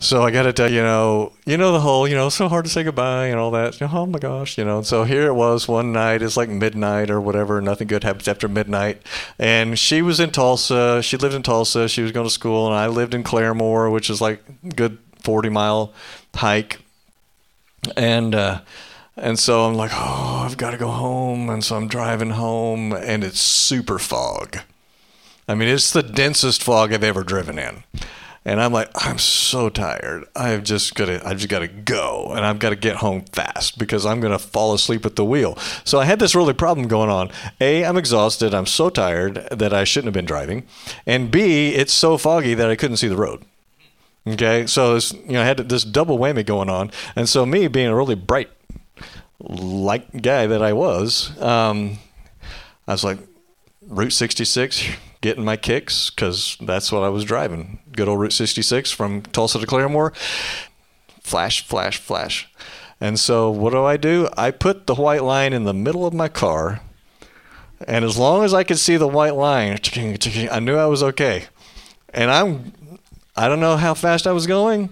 So 0.00 0.22
I 0.22 0.30
got 0.30 0.42
to 0.42 0.52
tell 0.52 0.68
you, 0.68 0.78
you 0.78 0.82
know, 0.82 1.32
you 1.46 1.56
know 1.56 1.72
the 1.72 1.80
whole, 1.80 2.06
you 2.06 2.14
know, 2.14 2.28
so 2.28 2.48
hard 2.48 2.66
to 2.66 2.70
say 2.70 2.82
goodbye 2.82 3.26
and 3.26 3.38
all 3.40 3.50
that. 3.52 3.80
Oh 3.80 4.04
my 4.04 4.18
gosh, 4.18 4.58
you 4.58 4.64
know. 4.64 4.78
And 4.78 4.86
So 4.86 5.04
here 5.04 5.26
it 5.26 5.34
was 5.34 5.66
one 5.66 5.92
night. 5.92 6.20
It's 6.20 6.36
like 6.36 6.50
midnight 6.50 7.10
or 7.10 7.20
whatever. 7.20 7.60
Nothing 7.60 7.88
good 7.88 8.04
happens 8.04 8.28
after 8.28 8.46
midnight. 8.46 9.00
And 9.38 9.78
she 9.78 10.02
was 10.02 10.20
in 10.20 10.30
Tulsa. 10.30 11.02
She 11.02 11.16
lived 11.16 11.34
in 11.34 11.42
Tulsa. 11.42 11.88
She 11.88 12.02
was 12.02 12.12
going 12.12 12.26
to 12.26 12.32
school, 12.32 12.66
and 12.66 12.74
I 12.74 12.86
lived 12.86 13.14
in 13.14 13.24
Claremore, 13.24 13.90
which 13.90 14.10
is 14.10 14.20
like 14.20 14.42
a 14.64 14.68
good 14.68 14.98
forty 15.20 15.48
mile 15.48 15.94
hike. 16.34 16.80
And 17.96 18.34
uh, 18.34 18.60
and 19.16 19.38
so 19.38 19.64
I'm 19.64 19.74
like, 19.74 19.92
oh, 19.94 20.42
I've 20.44 20.58
got 20.58 20.72
to 20.72 20.76
go 20.76 20.90
home. 20.90 21.48
And 21.48 21.64
so 21.64 21.76
I'm 21.76 21.88
driving 21.88 22.30
home, 22.30 22.92
and 22.92 23.24
it's 23.24 23.40
super 23.40 23.98
fog. 23.98 24.58
I 25.48 25.54
mean, 25.54 25.68
it's 25.68 25.92
the 25.92 26.02
densest 26.02 26.62
fog 26.62 26.92
I've 26.92 27.04
ever 27.04 27.22
driven 27.22 27.58
in. 27.58 27.84
And 28.46 28.60
I'm 28.60 28.72
like, 28.72 28.90
I'm 28.94 29.18
so 29.18 29.70
tired. 29.70 30.24
I've 30.36 30.64
just 30.64 30.94
gotta, 30.94 31.26
I 31.26 31.32
just 31.32 31.48
gotta 31.48 31.68
go, 31.68 32.32
and 32.32 32.44
I've 32.44 32.58
got 32.58 32.70
to 32.70 32.76
get 32.76 32.96
home 32.96 33.24
fast 33.32 33.78
because 33.78 34.04
I'm 34.04 34.20
gonna 34.20 34.38
fall 34.38 34.74
asleep 34.74 35.06
at 35.06 35.16
the 35.16 35.24
wheel. 35.24 35.56
So 35.84 35.98
I 35.98 36.04
had 36.04 36.18
this 36.18 36.34
really 36.34 36.52
problem 36.52 36.86
going 36.86 37.08
on. 37.08 37.30
A, 37.60 37.84
I'm 37.84 37.96
exhausted. 37.96 38.52
I'm 38.52 38.66
so 38.66 38.90
tired 38.90 39.48
that 39.50 39.72
I 39.72 39.84
shouldn't 39.84 40.08
have 40.08 40.14
been 40.14 40.26
driving, 40.26 40.66
and 41.06 41.30
B, 41.30 41.70
it's 41.70 41.94
so 41.94 42.18
foggy 42.18 42.52
that 42.54 42.68
I 42.68 42.76
couldn't 42.76 42.98
see 42.98 43.08
the 43.08 43.16
road. 43.16 43.44
Okay, 44.26 44.66
so 44.66 44.96
it's, 44.96 45.12
you 45.12 45.32
know, 45.32 45.42
I 45.42 45.44
had 45.44 45.58
this 45.68 45.84
double 45.84 46.18
whammy 46.18 46.44
going 46.44 46.70
on, 46.70 46.90
and 47.16 47.28
so 47.28 47.44
me 47.44 47.68
being 47.68 47.88
a 47.88 47.96
really 47.96 48.14
bright, 48.14 48.50
light 49.38 50.22
guy 50.22 50.46
that 50.46 50.62
I 50.62 50.72
was, 50.72 51.38
um, 51.42 51.98
I 52.86 52.92
was 52.92 53.04
like, 53.04 53.18
Route 53.86 54.12
66 54.12 54.82
getting 55.24 55.42
my 55.42 55.56
kicks 55.56 56.10
because 56.10 56.54
that's 56.60 56.92
what 56.92 57.02
I 57.02 57.08
was 57.08 57.24
driving. 57.24 57.78
Good 57.92 58.08
old 58.08 58.20
Route 58.20 58.34
66 58.34 58.90
from 58.90 59.22
Tulsa 59.22 59.58
to 59.58 59.66
Claremore. 59.66 60.14
Flash, 61.22 61.66
flash, 61.66 61.96
flash. 61.96 62.46
And 63.00 63.18
so 63.18 63.50
what 63.50 63.70
do 63.70 63.82
I 63.84 63.96
do? 63.96 64.28
I 64.36 64.50
put 64.50 64.86
the 64.86 64.94
white 64.94 65.22
line 65.22 65.54
in 65.54 65.64
the 65.64 65.72
middle 65.72 66.04
of 66.04 66.12
my 66.12 66.28
car. 66.28 66.82
And 67.88 68.04
as 68.04 68.18
long 68.18 68.44
as 68.44 68.52
I 68.52 68.64
could 68.64 68.78
see 68.78 68.98
the 68.98 69.08
white 69.08 69.34
line, 69.34 69.78
I 70.50 70.60
knew 70.60 70.76
I 70.76 70.84
was 70.84 71.02
okay. 71.02 71.46
And 72.12 72.30
I'm, 72.30 72.74
I 73.34 73.48
don't 73.48 73.60
know 73.60 73.78
how 73.78 73.94
fast 73.94 74.26
I 74.26 74.32
was 74.32 74.46
going, 74.46 74.90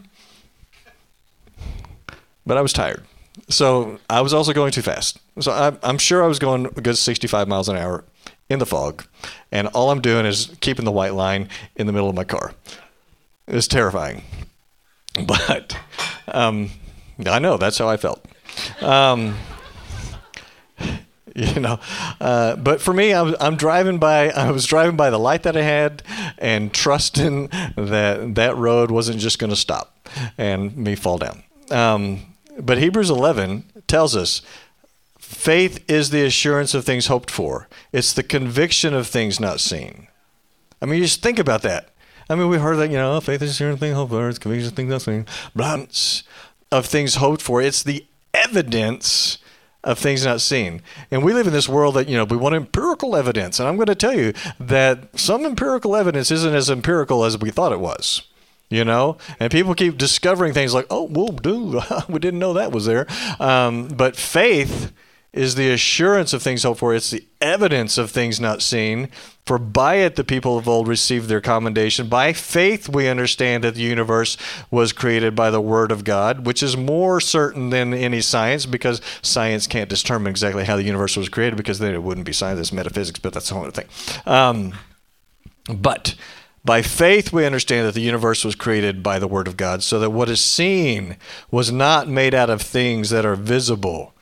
but 2.46 2.56
I 2.56 2.62
was 2.62 2.72
tired. 2.72 3.04
So 3.50 3.98
I 4.08 4.22
was 4.22 4.32
also 4.32 4.54
going 4.54 4.72
too 4.72 4.80
fast. 4.80 5.18
So 5.40 5.52
I, 5.52 5.76
I'm 5.86 5.98
sure 5.98 6.24
I 6.24 6.26
was 6.26 6.38
going 6.38 6.64
a 6.64 6.80
good 6.80 6.96
65 6.96 7.48
miles 7.48 7.68
an 7.68 7.76
hour 7.76 8.04
in 8.52 8.58
the 8.58 8.66
fog, 8.66 9.04
and 9.50 9.68
all 9.68 9.90
I'm 9.90 10.00
doing 10.00 10.26
is 10.26 10.54
keeping 10.60 10.84
the 10.84 10.92
white 10.92 11.14
line 11.14 11.48
in 11.74 11.86
the 11.86 11.92
middle 11.92 12.08
of 12.08 12.14
my 12.14 12.24
car. 12.24 12.52
It's 13.48 13.66
terrifying, 13.66 14.22
but 15.26 15.76
um, 16.28 16.70
I 17.26 17.38
know 17.38 17.56
that's 17.56 17.78
how 17.78 17.88
I 17.88 17.96
felt. 17.96 18.24
Um, 18.80 19.36
you 21.34 21.60
know, 21.60 21.80
uh, 22.20 22.56
but 22.56 22.80
for 22.80 22.92
me, 22.92 23.12
I 23.12 23.22
was, 23.22 23.34
I'm 23.40 23.56
driving 23.56 23.98
by. 23.98 24.30
I 24.30 24.50
was 24.50 24.66
driving 24.66 24.96
by 24.96 25.10
the 25.10 25.18
light 25.18 25.42
that 25.44 25.56
I 25.56 25.62
had, 25.62 26.02
and 26.38 26.72
trusting 26.72 27.48
that 27.76 28.34
that 28.34 28.56
road 28.56 28.90
wasn't 28.90 29.18
just 29.18 29.38
going 29.38 29.50
to 29.50 29.56
stop 29.56 30.08
and 30.36 30.76
me 30.76 30.94
fall 30.94 31.18
down. 31.18 31.42
Um, 31.70 32.34
but 32.58 32.78
Hebrews 32.78 33.08
11 33.08 33.64
tells 33.86 34.14
us 34.14 34.42
Faith 35.32 35.82
is 35.90 36.10
the 36.10 36.24
assurance 36.24 36.74
of 36.74 36.84
things 36.84 37.06
hoped 37.06 37.30
for. 37.30 37.66
It's 37.90 38.12
the 38.12 38.22
conviction 38.22 38.92
of 38.92 39.06
things 39.06 39.40
not 39.40 39.60
seen. 39.60 40.08
I 40.80 40.86
mean, 40.86 40.98
you 40.98 41.04
just 41.04 41.22
think 41.22 41.38
about 41.38 41.62
that. 41.62 41.88
I 42.28 42.34
mean, 42.34 42.48
we've 42.48 42.60
heard 42.60 42.76
that, 42.76 42.90
you 42.90 42.96
know, 42.96 43.18
faith 43.18 43.40
is 43.40 43.52
assurance 43.52 43.76
of 43.76 43.80
things 43.80 43.96
hoped 43.96 44.12
for. 44.12 44.28
It's 44.28 44.38
conviction 44.38 44.68
of 44.68 44.76
things 44.76 44.90
not 44.90 45.02
seen. 45.02 45.26
Blanche 45.56 46.22
of 46.70 46.86
things 46.86 47.16
hoped 47.16 47.40
for. 47.40 47.62
It's 47.62 47.82
the 47.82 48.04
evidence 48.34 49.38
of 49.82 49.98
things 49.98 50.24
not 50.24 50.42
seen. 50.42 50.82
And 51.10 51.24
we 51.24 51.32
live 51.32 51.46
in 51.46 51.52
this 51.52 51.68
world 51.68 51.94
that, 51.94 52.08
you 52.08 52.16
know, 52.16 52.24
we 52.24 52.36
want 52.36 52.54
empirical 52.54 53.16
evidence. 53.16 53.58
And 53.58 53.68
I'm 53.68 53.76
going 53.76 53.86
to 53.86 53.94
tell 53.94 54.14
you 54.14 54.34
that 54.60 55.18
some 55.18 55.46
empirical 55.46 55.96
evidence 55.96 56.30
isn't 56.30 56.54
as 56.54 56.70
empirical 56.70 57.24
as 57.24 57.38
we 57.38 57.50
thought 57.50 57.72
it 57.72 57.80
was 57.80 58.22
you 58.70 58.86
know 58.86 59.18
and 59.38 59.52
people 59.52 59.74
keep 59.74 59.98
discovering 59.98 60.54
things 60.54 60.72
like 60.72 60.86
oh 60.88 61.02
well 61.02 61.28
dude 61.28 61.82
we 62.08 62.18
didn't 62.18 62.40
know 62.40 62.54
that 62.54 62.72
was 62.72 62.86
there 62.86 63.06
um, 63.38 63.86
but 63.88 64.16
faith 64.16 64.92
is 65.32 65.54
the 65.54 65.70
assurance 65.70 66.32
of 66.32 66.42
things 66.42 66.62
hoped 66.62 66.80
for. 66.80 66.94
It's 66.94 67.10
the 67.10 67.24
evidence 67.40 67.96
of 67.96 68.10
things 68.10 68.38
not 68.38 68.60
seen. 68.60 69.08
For 69.46 69.58
by 69.58 69.96
it 69.96 70.16
the 70.16 70.24
people 70.24 70.58
of 70.58 70.68
old 70.68 70.86
received 70.86 71.28
their 71.28 71.40
commendation. 71.40 72.08
By 72.08 72.32
faith 72.32 72.88
we 72.88 73.08
understand 73.08 73.64
that 73.64 73.74
the 73.74 73.80
universe 73.80 74.36
was 74.70 74.92
created 74.92 75.34
by 75.34 75.50
the 75.50 75.60
Word 75.60 75.90
of 75.90 76.04
God, 76.04 76.44
which 76.46 76.62
is 76.62 76.76
more 76.76 77.20
certain 77.20 77.70
than 77.70 77.94
any 77.94 78.20
science 78.20 78.66
because 78.66 79.00
science 79.22 79.66
can't 79.66 79.88
determine 79.88 80.30
exactly 80.30 80.64
how 80.64 80.76
the 80.76 80.84
universe 80.84 81.16
was 81.16 81.28
created 81.28 81.56
because 81.56 81.78
then 81.78 81.94
it 81.94 82.02
wouldn't 82.02 82.26
be 82.26 82.32
science, 82.32 82.60
it's 82.60 82.72
metaphysics, 82.72 83.18
but 83.18 83.32
that's 83.32 83.50
a 83.50 83.54
whole 83.54 83.64
other 83.64 83.72
thing. 83.72 83.88
Um, 84.26 84.74
but 85.74 86.14
by 86.64 86.82
faith, 86.82 87.32
we 87.32 87.44
understand 87.44 87.86
that 87.88 87.94
the 87.94 88.00
universe 88.00 88.44
was 88.44 88.54
created 88.54 89.02
by 89.02 89.18
the 89.18 89.26
Word 89.26 89.48
of 89.48 89.56
God, 89.56 89.82
so 89.82 89.98
that 89.98 90.10
what 90.10 90.28
is 90.28 90.40
seen 90.40 91.16
was 91.50 91.72
not 91.72 92.06
made 92.06 92.34
out 92.34 92.50
of 92.50 92.62
things 92.62 93.10
that 93.10 93.26
are 93.26 93.34
visible. 93.34 94.14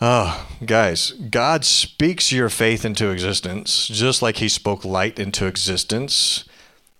Oh, 0.00 0.46
guys, 0.64 1.12
God 1.12 1.64
speaks 1.64 2.30
your 2.30 2.50
faith 2.50 2.84
into 2.84 3.08
existence, 3.10 3.86
just 3.88 4.20
like 4.20 4.36
He 4.36 4.48
spoke 4.48 4.84
light 4.84 5.18
into 5.18 5.46
existence. 5.46 6.44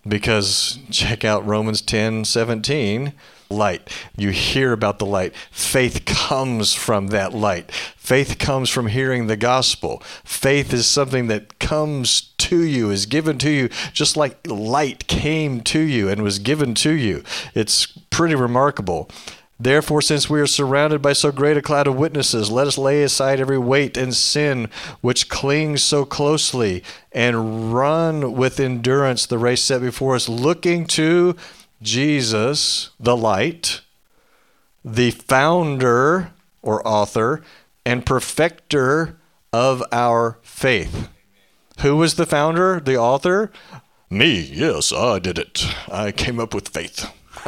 Because 0.07 0.79
check 0.89 1.25
out 1.25 1.45
Romans 1.45 1.81
10 1.81 2.25
17 2.25 3.13
light. 3.49 3.89
You 4.15 4.29
hear 4.29 4.71
about 4.71 4.99
the 4.99 5.05
light. 5.05 5.35
Faith 5.51 6.05
comes 6.05 6.73
from 6.73 7.07
that 7.07 7.33
light. 7.33 7.71
Faith 7.71 8.39
comes 8.39 8.69
from 8.69 8.87
hearing 8.87 9.27
the 9.27 9.37
gospel. 9.37 10.01
Faith 10.23 10.73
is 10.73 10.87
something 10.87 11.27
that 11.27 11.59
comes 11.59 12.21
to 12.37 12.63
you, 12.63 12.89
is 12.89 13.05
given 13.05 13.37
to 13.39 13.49
you, 13.49 13.69
just 13.93 14.17
like 14.17 14.37
light 14.47 15.07
came 15.07 15.61
to 15.61 15.79
you 15.79 16.09
and 16.09 16.23
was 16.23 16.39
given 16.39 16.73
to 16.75 16.91
you. 16.91 17.23
It's 17.53 17.85
pretty 18.09 18.35
remarkable. 18.35 19.09
Therefore, 19.59 20.01
since 20.03 20.29
we 20.29 20.39
are 20.39 20.47
surrounded 20.47 21.01
by 21.01 21.13
so 21.13 21.31
great 21.31 21.57
a 21.57 21.61
cloud 21.63 21.87
of 21.87 21.95
witnesses, 21.95 22.51
let 22.51 22.67
us 22.67 22.77
lay 22.77 23.01
aside 23.01 23.39
every 23.39 23.57
weight 23.57 23.97
and 23.97 24.15
sin 24.15 24.69
which 25.01 25.29
clings 25.29 25.81
so 25.81 26.05
closely, 26.05 26.83
and 27.11 27.73
run 27.73 28.33
with 28.33 28.59
endurance 28.59 29.25
the 29.25 29.39
race 29.39 29.63
set 29.63 29.81
before 29.81 30.15
us, 30.15 30.29
looking 30.29 30.85
to 30.85 31.35
Jesus, 31.81 32.91
the 32.99 33.17
light, 33.17 33.81
the 34.85 35.11
founder 35.11 36.33
or 36.61 36.87
author 36.87 37.43
and 37.85 38.05
perfecter 38.05 39.17
of 39.51 39.83
our 39.91 40.37
faith. 40.43 41.09
Who 41.79 41.95
was 41.95 42.15
the 42.15 42.25
founder, 42.25 42.79
the 42.79 42.97
author? 42.97 43.51
Me, 44.09 44.39
yes, 44.39 44.93
I 44.93 45.19
did 45.19 45.37
it. 45.37 45.65
I 45.91 46.11
came 46.11 46.39
up 46.39 46.53
with 46.53 46.69
faith. 46.69 47.11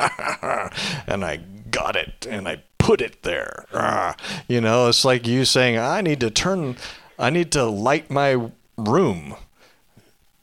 and 1.08 1.24
I 1.26 1.40
got 1.72 1.96
it 1.96 2.26
and 2.30 2.48
I 2.48 2.64
put 2.78 3.02
it 3.02 3.24
there. 3.24 3.66
Ah, 3.74 4.16
you 4.48 4.62
know, 4.62 4.88
it's 4.88 5.06
like 5.06 5.28
you 5.28 5.46
saying, 5.46 5.78
I 5.78 6.02
need 6.02 6.20
to 6.22 6.30
turn, 6.30 6.78
I 7.18 7.30
need 7.30 7.52
to 7.54 7.66
light 7.66 8.10
my 8.10 8.50
room. 8.78 9.36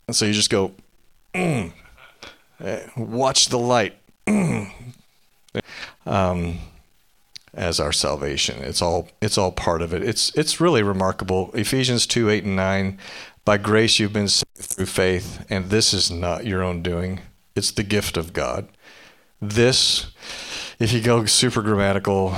And 0.06 0.14
so 0.14 0.24
you 0.26 0.32
just 0.32 0.50
go, 0.50 0.72
mm, 1.34 1.72
Eh, 2.60 2.86
watch 2.96 3.48
the 3.48 3.58
light 3.58 3.94
um, 6.06 6.58
as 7.52 7.78
our 7.78 7.92
salvation. 7.92 8.62
It's 8.62 8.80
all 8.80 9.08
it's 9.20 9.36
all 9.36 9.52
part 9.52 9.82
of 9.82 9.92
it. 9.92 10.02
It's 10.02 10.34
it's 10.34 10.60
really 10.60 10.82
remarkable. 10.82 11.50
Ephesians 11.52 12.06
two 12.06 12.30
eight 12.30 12.44
and 12.44 12.56
nine. 12.56 12.98
By 13.44 13.58
grace 13.58 13.98
you've 13.98 14.12
been 14.12 14.28
saved 14.28 14.56
through 14.56 14.86
faith, 14.86 15.44
and 15.50 15.70
this 15.70 15.92
is 15.92 16.10
not 16.10 16.46
your 16.46 16.62
own 16.62 16.82
doing. 16.82 17.20
It's 17.54 17.70
the 17.70 17.84
gift 17.84 18.16
of 18.16 18.32
God. 18.32 18.68
This, 19.40 20.06
if 20.78 20.92
you 20.92 21.00
go 21.00 21.24
super 21.24 21.62
grammatical, 21.62 22.36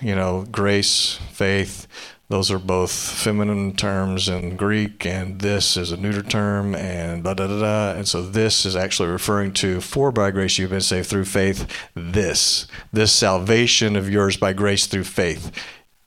you 0.00 0.14
know, 0.14 0.46
grace, 0.50 1.18
faith, 1.32 1.86
those 2.28 2.50
are 2.50 2.58
both 2.58 2.92
feminine 2.92 3.74
terms 3.74 4.28
in 4.28 4.56
Greek, 4.56 5.04
and 5.04 5.40
this 5.40 5.76
is 5.76 5.90
a 5.90 5.96
neuter 5.96 6.22
term, 6.22 6.74
and 6.76 7.24
da 7.24 7.34
da 7.34 7.46
da 7.48 7.60
da. 7.60 7.98
And 7.98 8.06
so 8.06 8.22
this 8.22 8.64
is 8.64 8.76
actually 8.76 9.08
referring 9.08 9.52
to, 9.54 9.80
for 9.80 10.12
by 10.12 10.30
grace 10.30 10.56
you've 10.56 10.70
been 10.70 10.80
saved 10.80 11.08
through 11.08 11.24
faith. 11.24 11.66
This, 11.94 12.68
this 12.92 13.12
salvation 13.12 13.96
of 13.96 14.08
yours 14.08 14.36
by 14.36 14.52
grace 14.52 14.86
through 14.86 15.04
faith, 15.04 15.50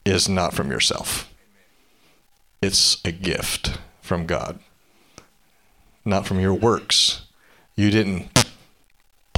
is 0.05 0.29
not 0.29 0.53
from 0.53 0.71
yourself. 0.71 1.29
It's 2.61 3.03
a 3.03 3.11
gift 3.11 3.77
from 4.01 4.25
God, 4.25 4.59
not 6.05 6.25
from 6.25 6.39
your 6.39 6.53
works. 6.53 7.25
You 7.75 7.89
didn't 7.89 8.42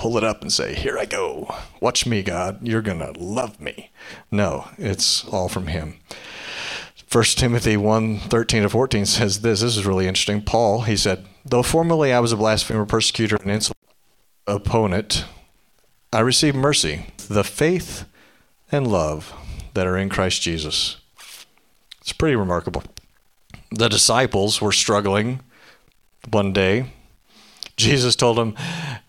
pull 0.06 0.20
it 0.20 0.24
up 0.24 0.44
and 0.44 0.54
say, 0.54 0.76
Here 0.76 1.00
I 1.00 1.06
go. 1.06 1.56
Watch 1.82 2.06
me, 2.06 2.22
God. 2.22 2.60
You're 2.62 2.84
going 2.84 3.00
to 3.00 3.20
love 3.20 3.60
me. 3.60 3.89
No, 4.30 4.68
it's 4.78 5.26
all 5.30 5.50
from 5.50 5.65
Him. 5.65 5.96
1 7.12 7.24
Timothy 7.24 7.76
1 7.76 8.20
13 8.20 8.62
to 8.62 8.70
14 8.70 9.08
says 9.08 9.41
this. 9.41 9.62
This 9.62 9.76
is 9.76 9.84
really 9.84 10.06
interesting. 10.06 10.44
Paul, 10.44 10.82
he 10.82 10.96
said, 10.96 11.26
Though 11.44 11.63
formerly 11.63 12.13
I 12.13 12.20
was 12.20 12.32
a 12.32 12.38
blasphemer, 12.38 12.86
persecutor, 12.86 13.38
and 13.38 13.50
insolent 13.50 13.80
opponent, 14.46 15.26
I 16.13 16.20
received 16.20 16.56
mercy, 16.56 17.08
the 17.28 17.44
faith 17.44 18.06
and 18.72 18.86
love 18.86 19.34
that 19.74 19.88
are 19.88 19.98
in 19.98 20.10
Christ 20.10 20.39
Jesus. 20.39 20.98
It's 22.02 22.13
pretty 22.13 22.36
remarkable. 22.36 22.84
The 23.72 23.89
disciples 23.89 24.62
were 24.62 24.72
struggling 24.72 25.39
one 26.30 26.54
day. 26.54 26.94
Jesus 27.78 28.16
told 28.16 28.38
them, 28.38 28.56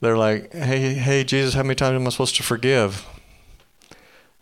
they're 0.00 0.16
like, 0.16 0.52
hey, 0.52 0.94
hey, 0.94 1.24
Jesus, 1.24 1.54
how 1.54 1.62
many 1.62 1.74
times 1.74 1.94
am 1.94 2.06
I 2.06 2.10
supposed 2.10 2.36
to 2.36 2.42
forgive? 2.42 3.06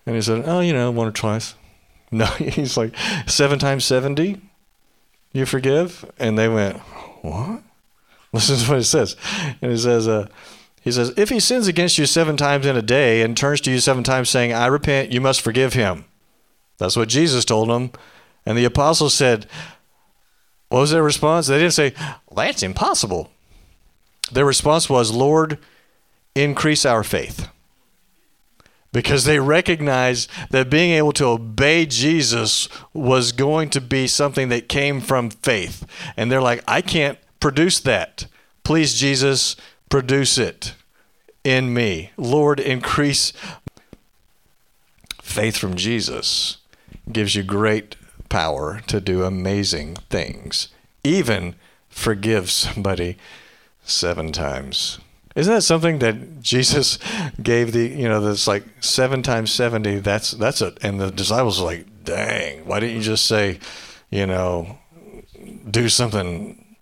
And 0.06 0.14
he 0.16 0.22
said, 0.22 0.44
oh, 0.46 0.60
you 0.60 0.72
know, 0.72 0.90
one 0.90 1.08
or 1.08 1.12
twice. 1.12 1.54
No, 2.10 2.26
he's 2.26 2.76
like, 2.76 2.94
seven 3.26 3.58
times 3.58 3.84
70, 3.84 4.40
you 5.32 5.46
forgive? 5.46 6.08
And 6.16 6.38
they 6.38 6.48
went, 6.48 6.76
what? 7.22 7.60
Listen 8.32 8.56
to 8.56 8.70
what 8.70 8.76
he 8.76 8.84
says. 8.84 9.16
And 9.60 9.72
he 9.72 9.78
says, 9.78 10.06
uh, 10.06 10.28
he 10.80 10.92
says, 10.92 11.12
if 11.16 11.30
he 11.30 11.40
sins 11.40 11.66
against 11.66 11.98
you 11.98 12.06
seven 12.06 12.36
times 12.36 12.66
in 12.66 12.76
a 12.76 12.82
day 12.82 13.22
and 13.22 13.36
turns 13.36 13.60
to 13.62 13.70
you 13.70 13.80
seven 13.80 14.04
times 14.04 14.28
saying, 14.28 14.52
I 14.52 14.66
repent, 14.66 15.10
you 15.10 15.20
must 15.20 15.40
forgive 15.40 15.72
him. 15.72 16.04
That's 16.78 16.94
what 16.94 17.08
Jesus 17.08 17.44
told 17.44 17.68
them. 17.68 17.90
And 18.46 18.56
the 18.56 18.64
apostles 18.64 19.14
said, 19.14 19.46
what 20.68 20.80
was 20.80 20.90
their 20.90 21.02
response? 21.02 21.46
They 21.46 21.58
didn't 21.58 21.72
say, 21.72 21.94
that's 22.34 22.62
impossible. 22.62 23.30
Their 24.34 24.44
response 24.44 24.90
was, 24.90 25.12
Lord, 25.12 25.58
increase 26.34 26.84
our 26.84 27.04
faith 27.04 27.48
because 28.92 29.24
they 29.24 29.40
recognized 29.40 30.30
that 30.50 30.70
being 30.70 30.92
able 30.92 31.12
to 31.12 31.24
obey 31.24 31.86
Jesus 31.86 32.68
was 32.92 33.32
going 33.32 33.70
to 33.70 33.80
be 33.80 34.06
something 34.06 34.48
that 34.50 34.68
came 34.68 35.00
from 35.00 35.30
faith. 35.30 35.84
And 36.16 36.30
they're 36.30 36.40
like, 36.40 36.62
I 36.66 36.80
can't 36.80 37.18
produce 37.40 37.80
that. 37.80 38.26
Please, 38.62 38.94
Jesus, 38.94 39.56
produce 39.88 40.38
it 40.38 40.74
in 41.42 41.74
me. 41.74 42.10
Lord, 42.16 42.60
increase 42.60 43.32
faith 45.20 45.56
from 45.56 45.74
Jesus 45.74 46.58
gives 47.10 47.34
you 47.34 47.42
great 47.42 47.96
power 48.28 48.80
to 48.86 49.00
do 49.00 49.24
amazing 49.24 49.96
things. 50.08 50.68
Even 51.02 51.54
forgive 51.88 52.50
somebody 52.50 53.18
seven 53.84 54.32
times 54.32 54.98
isn't 55.34 55.52
that 55.52 55.62
something 55.62 55.98
that 55.98 56.42
Jesus 56.42 56.98
gave 57.42 57.72
the 57.72 57.88
you 57.88 58.08
know 58.08 58.20
that's 58.20 58.46
like 58.46 58.64
seven 58.80 59.22
times 59.22 59.52
seventy? 59.52 59.98
That's 59.98 60.30
that's 60.30 60.62
it. 60.62 60.78
And 60.82 61.00
the 61.00 61.10
disciples 61.10 61.60
are 61.60 61.64
like, 61.64 61.86
dang, 62.04 62.66
why 62.66 62.80
didn't 62.80 62.96
you 62.96 63.02
just 63.02 63.26
say, 63.26 63.58
you 64.10 64.26
know, 64.26 64.78
do 65.68 65.88
something 65.88 66.76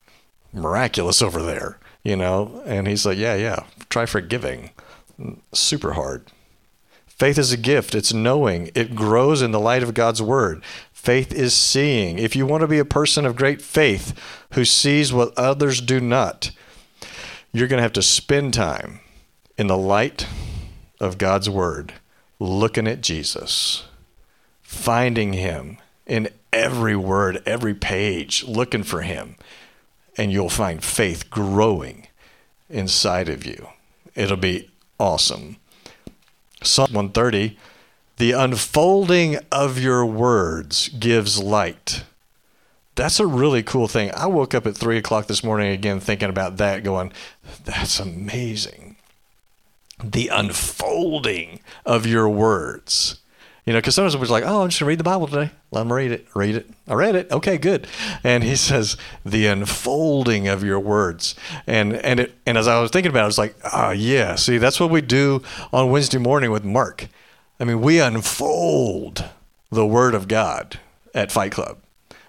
miraculous 0.53 1.23
over 1.23 1.43
there? 1.43 1.79
You 2.03 2.17
know? 2.17 2.63
And 2.67 2.87
he's 2.87 3.07
like, 3.07 3.17
yeah, 3.17 3.37
yeah, 3.37 3.65
try 3.89 4.05
forgiving. 4.05 4.71
Super 5.53 5.93
hard. 5.93 6.27
Faith 7.07 7.39
is 7.39 7.53
a 7.53 7.57
gift. 7.57 7.95
It's 7.95 8.13
knowing. 8.13 8.71
It 8.75 8.97
grows 8.97 9.41
in 9.41 9.53
the 9.53 9.61
light 9.61 9.85
of 9.85 9.95
God's 9.95 10.21
word. 10.21 10.63
Faith 10.93 11.33
is 11.33 11.55
seeing. 11.55 12.19
If 12.19 12.35
you 12.35 12.47
want 12.47 12.63
to 12.63 12.69
be 12.69 12.81
a 12.81 12.85
person 12.85 13.25
of 13.25 13.37
great 13.37 13.63
faith 13.63 14.13
who 14.55 14.65
sees 14.65 15.13
what 15.13 15.37
others 15.39 15.81
do 15.81 16.01
not, 16.01 16.51
you're 17.53 17.69
going 17.69 17.79
to 17.79 17.83
have 17.83 17.93
to 17.93 18.03
spend 18.03 18.55
time 18.55 19.01
in 19.59 19.67
the 19.67 19.77
light 19.77 20.27
of 21.01 21.19
God's 21.19 21.51
Word, 21.51 21.95
looking 22.39 22.89
at 22.89 23.03
Jesus, 23.03 23.85
finding 24.63 25.35
Him 25.35 25.77
in 26.07 26.31
every 26.53 26.97
word, 26.97 27.43
every 27.45 27.75
page, 27.75 28.45
looking 28.45 28.83
for 28.83 29.03
Him. 29.03 29.37
And 30.17 30.33
you'll 30.33 30.49
find 30.49 30.83
faith 30.83 31.31
growing 31.31 32.07
inside 32.69 33.29
of 33.29 33.45
you. 33.45 33.69
It'll 34.15 34.37
be 34.37 34.71
awesome. 34.99 35.57
Psalm 36.63 36.93
130 36.93 37.59
The 38.17 38.33
unfolding 38.33 39.39
of 39.51 39.79
your 39.79 40.07
words 40.07 40.89
gives 40.89 41.43
light 41.43 42.05
that's 42.95 43.21
a 43.21 43.27
really 43.27 43.63
cool 43.63 43.89
thing. 43.89 44.11
I 44.15 44.27
woke 44.27 44.55
up 44.55 44.67
at 44.67 44.77
three 44.77 44.99
o'clock 44.99 45.27
this 45.27 45.43
morning 45.43 45.73
again 45.73 46.01
thinking 46.01 46.29
about 46.29 46.59
that, 46.59 46.85
going, 46.85 47.13
that's 47.65 47.99
amazing. 47.99 48.97
The 50.03 50.29
unfolding 50.29 51.61
of 51.87 52.07
your 52.07 52.29
words. 52.29 53.19
You 53.65 53.73
know, 53.73 53.79
because 53.79 53.95
sometimes 53.95 54.17
we're 54.17 54.27
like, 54.27 54.43
oh, 54.45 54.63
I'm 54.63 54.71
just 54.71 54.81
going 54.81 54.87
to 54.87 54.89
read 54.89 54.99
the 54.99 55.05
Bible 55.05 55.29
today. 55.29 55.53
Let 55.71 55.87
me 55.87 55.93
read 55.93 56.11
it. 56.11 56.27
Read 56.35 56.57
it. 56.57 56.69
I 56.89 56.95
read 56.95 57.15
it. 57.15 57.31
Okay, 57.31 57.59
good. 57.59 57.87
And 58.25 58.43
he 58.43 58.57
says, 58.57 58.97
the 59.25 59.47
unfolding 59.47 60.49
of 60.49 60.65
your 60.65 60.81
words. 60.81 61.37
And 61.65 61.95
and 61.95 62.19
it 62.19 62.35
and 62.45 62.59
as 62.59 62.67
I 62.67 62.81
was 62.81 62.91
thinking 62.91 63.11
about 63.11 63.21
it, 63.21 63.23
I 63.23 63.27
was 63.27 63.39
like, 63.39 63.55
ah, 63.65 63.89
oh, 63.89 63.91
yeah. 63.93 64.35
See, 64.35 64.59
that's 64.59 64.81
what 64.81 64.91
we 64.91 65.01
do 65.01 65.43
on 65.73 65.91
Wednesday 65.93 66.19
morning 66.19 66.51
with 66.51 66.65
Mark. 66.65 67.07
I 67.61 67.65
mean, 67.65 67.81
we 67.81 68.01
unfold 68.01 69.27
the 69.71 69.87
Word 69.87 70.15
of 70.15 70.27
God 70.27 70.81
at 71.15 71.31
Fight 71.31 71.53
Club. 71.53 71.79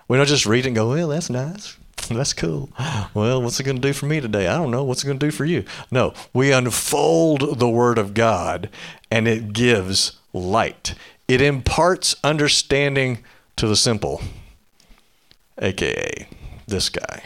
We 0.08 0.18
don't 0.18 0.28
just 0.28 0.46
read 0.46 0.66
it 0.66 0.70
and 0.70 0.76
go, 0.76 0.90
well, 0.90 1.10
that's 1.10 1.30
nice. 1.30 1.78
That's 2.10 2.34
cool. 2.34 2.70
Well, 3.14 3.42
what's 3.42 3.60
it 3.60 3.64
going 3.64 3.78
to 3.78 3.88
do 3.88 3.94
for 3.94 4.06
me 4.08 4.20
today? 4.20 4.48
I 4.48 4.58
don't 4.58 4.72
know. 4.72 4.84
What's 4.84 5.04
it 5.04 5.08
going 5.08 5.20
to 5.20 5.26
do 5.26 5.32
for 5.32 5.46
you? 5.46 5.64
No, 5.90 6.14
we 6.34 6.52
unfold 6.52 7.60
the 7.60 7.70
Word 7.70 7.98
of 7.98 8.14
God 8.14 8.70
and 9.10 9.28
it 9.28 9.54
gives 9.54 10.20
light. 10.34 10.96
It 11.28 11.42
imparts 11.42 12.16
understanding 12.24 13.24
to 13.56 13.68
the 13.68 13.78
simple, 13.78 14.22
aka 15.60 16.28
this 16.68 16.90
guy. 16.90 17.24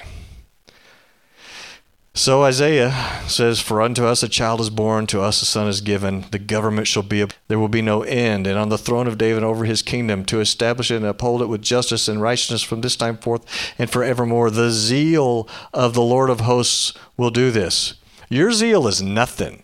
So 2.18 2.46
Isaiah 2.46 3.22
says, 3.28 3.60
For 3.60 3.80
unto 3.80 4.04
us 4.04 4.24
a 4.24 4.28
child 4.28 4.60
is 4.60 4.72
born, 4.72 5.06
to 5.06 5.22
us 5.22 5.40
a 5.44 5.46
son 5.46 5.68
is 5.68 5.82
given, 5.82 6.26
the 6.32 6.40
government 6.40 6.88
shall 6.88 7.04
be, 7.04 7.28
there 7.48 7.60
will 7.60 7.68
be 7.68 7.84
no 7.84 8.02
end, 8.02 8.48
and 8.48 8.58
on 8.58 8.70
the 8.70 8.78
throne 8.80 9.06
of 9.06 9.20
David 9.20 9.44
over 9.44 9.66
his 9.66 9.84
kingdom, 9.84 10.26
to 10.26 10.40
establish 10.40 10.90
it 10.90 10.96
and 10.96 11.06
uphold 11.06 11.44
it 11.44 11.46
with 11.46 11.62
justice 11.62 12.08
and 12.08 12.20
righteousness 12.20 12.64
from 12.64 12.82
this 12.82 12.96
time 12.96 13.20
forth 13.20 13.46
and 13.78 13.92
forevermore. 13.92 14.50
The 14.50 14.72
zeal 14.72 15.48
of 15.72 15.94
the 15.94 16.02
Lord 16.02 16.32
of 16.32 16.40
hosts 16.40 16.92
will 17.18 17.30
do 17.30 17.52
this. 17.52 17.94
Your 18.30 18.52
zeal 18.52 18.88
is 18.88 19.00
nothing, 19.00 19.62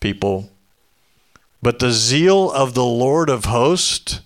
people. 0.00 0.50
But 1.62 1.78
the 1.78 1.92
zeal 1.92 2.50
of 2.50 2.74
the 2.74 2.84
Lord 2.84 3.30
of 3.30 3.44
hosts 3.44 4.20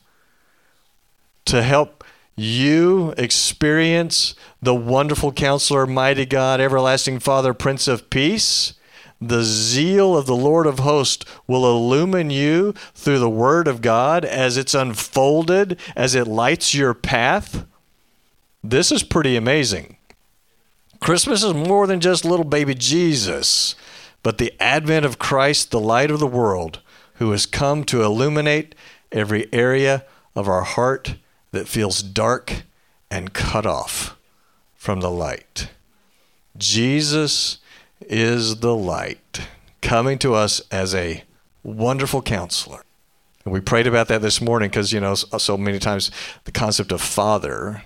to 1.44 1.62
help 1.62 1.97
you 2.38 3.12
experience 3.18 4.34
the 4.62 4.74
wonderful 4.74 5.32
counselor, 5.32 5.86
mighty 5.86 6.24
God, 6.24 6.60
everlasting 6.60 7.18
Father, 7.18 7.52
Prince 7.52 7.88
of 7.88 8.10
Peace, 8.10 8.74
the 9.20 9.42
zeal 9.42 10.16
of 10.16 10.26
the 10.26 10.36
Lord 10.36 10.66
of 10.66 10.78
hosts 10.78 11.26
will 11.48 11.68
illumine 11.68 12.30
you 12.30 12.74
through 12.94 13.18
the 13.18 13.28
Word 13.28 13.66
of 13.66 13.82
God 13.82 14.24
as 14.24 14.56
it's 14.56 14.74
unfolded, 14.74 15.80
as 15.96 16.14
it 16.14 16.28
lights 16.28 16.74
your 16.74 16.94
path. 16.94 17.66
This 18.62 18.92
is 18.92 19.02
pretty 19.02 19.34
amazing. 19.34 19.96
Christmas 21.00 21.42
is 21.42 21.54
more 21.54 21.88
than 21.88 21.98
just 21.98 22.24
little 22.24 22.44
baby 22.44 22.74
Jesus, 22.74 23.74
but 24.22 24.38
the 24.38 24.52
advent 24.60 25.04
of 25.04 25.18
Christ, 25.18 25.72
the 25.72 25.80
light 25.80 26.10
of 26.10 26.20
the 26.20 26.26
world, 26.26 26.80
who 27.14 27.32
has 27.32 27.46
come 27.46 27.82
to 27.84 28.04
illuminate 28.04 28.76
every 29.10 29.52
area 29.52 30.04
of 30.36 30.48
our 30.48 30.62
heart 30.62 31.16
that 31.58 31.68
feels 31.68 32.02
dark 32.02 32.62
and 33.10 33.34
cut 33.34 33.66
off 33.66 34.16
from 34.76 35.00
the 35.00 35.10
light. 35.10 35.68
Jesus 36.56 37.58
is 38.00 38.60
the 38.60 38.74
light 38.74 39.48
coming 39.82 40.18
to 40.18 40.34
us 40.34 40.62
as 40.70 40.94
a 40.94 41.24
wonderful 41.64 42.22
counselor. 42.22 42.84
And 43.44 43.52
we 43.52 43.60
prayed 43.60 43.88
about 43.88 44.06
that 44.08 44.22
this 44.22 44.40
morning 44.40 44.68
because, 44.68 44.92
you 44.92 45.00
know, 45.00 45.14
so 45.14 45.56
many 45.56 45.80
times 45.80 46.12
the 46.44 46.52
concept 46.52 46.92
of 46.92 47.00
father 47.00 47.82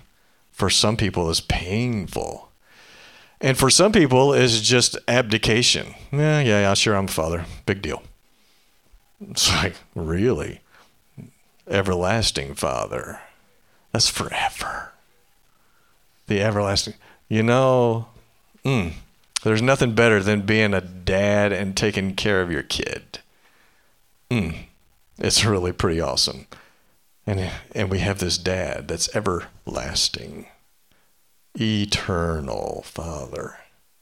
for 0.51 0.69
some 0.69 0.95
people 0.95 1.29
is 1.31 1.41
painful. 1.41 2.49
And 3.41 3.57
for 3.57 3.71
some 3.71 3.91
people 3.91 4.33
is 4.33 4.61
just 4.61 4.97
abdication. 5.07 5.95
Yeah, 6.11 6.41
yeah, 6.41 6.61
yeah, 6.61 6.73
sure, 6.75 6.95
I'm 6.95 7.05
a 7.05 7.07
father. 7.07 7.45
Big 7.65 7.81
deal. 7.81 8.03
It's 9.19 9.49
like, 9.49 9.75
really? 9.95 10.61
Everlasting 11.67 12.53
father. 12.55 13.19
That's 13.93 14.09
forever. 14.09 14.91
The 16.27 16.41
everlasting. 16.41 16.95
You 17.29 17.43
know, 17.43 18.07
mm, 18.65 18.93
there's 19.43 19.61
nothing 19.61 19.93
better 19.93 20.21
than 20.21 20.41
being 20.41 20.73
a 20.73 20.81
dad 20.81 21.51
and 21.51 21.77
taking 21.77 22.15
care 22.15 22.41
of 22.41 22.51
your 22.51 22.63
kid. 22.63 23.19
Mm, 24.29 24.55
it's 25.19 25.45
really 25.45 25.71
pretty 25.71 26.01
awesome. 26.01 26.47
And, 27.25 27.51
and 27.73 27.89
we 27.89 27.99
have 27.99 28.19
this 28.19 28.37
dad 28.37 28.87
that's 28.87 29.15
everlasting, 29.15 30.47
eternal 31.59 32.83
Father, 32.85 33.59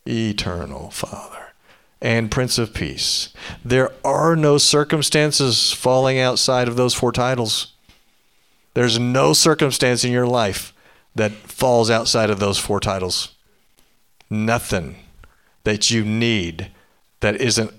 eternal 0.08 0.90
Father, 0.90 1.54
and 2.02 2.32
Prince 2.32 2.58
of 2.58 2.74
Peace. 2.74 3.34
There 3.64 3.92
are 4.04 4.36
no 4.36 4.58
circumstances 4.58 5.72
falling 5.72 6.18
outside 6.18 6.68
of 6.68 6.78
those 6.78 6.94
four 6.94 7.12
titles. 7.12 7.74
There's 8.74 9.00
no 9.00 9.34
circumstance 9.34 10.04
in 10.04 10.12
your 10.12 10.28
life 10.28 10.74
that 11.16 11.32
falls 11.32 11.90
outside 11.90 12.30
of 12.30 12.40
those 12.40 12.58
four 12.58 12.80
titles. 12.80 13.36
Nothing 14.30 14.96
that 15.64 15.92
you 15.92 16.06
need 16.06 16.72
that 17.20 17.36
isn't 17.36 17.74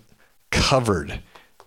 covered 0.50 1.20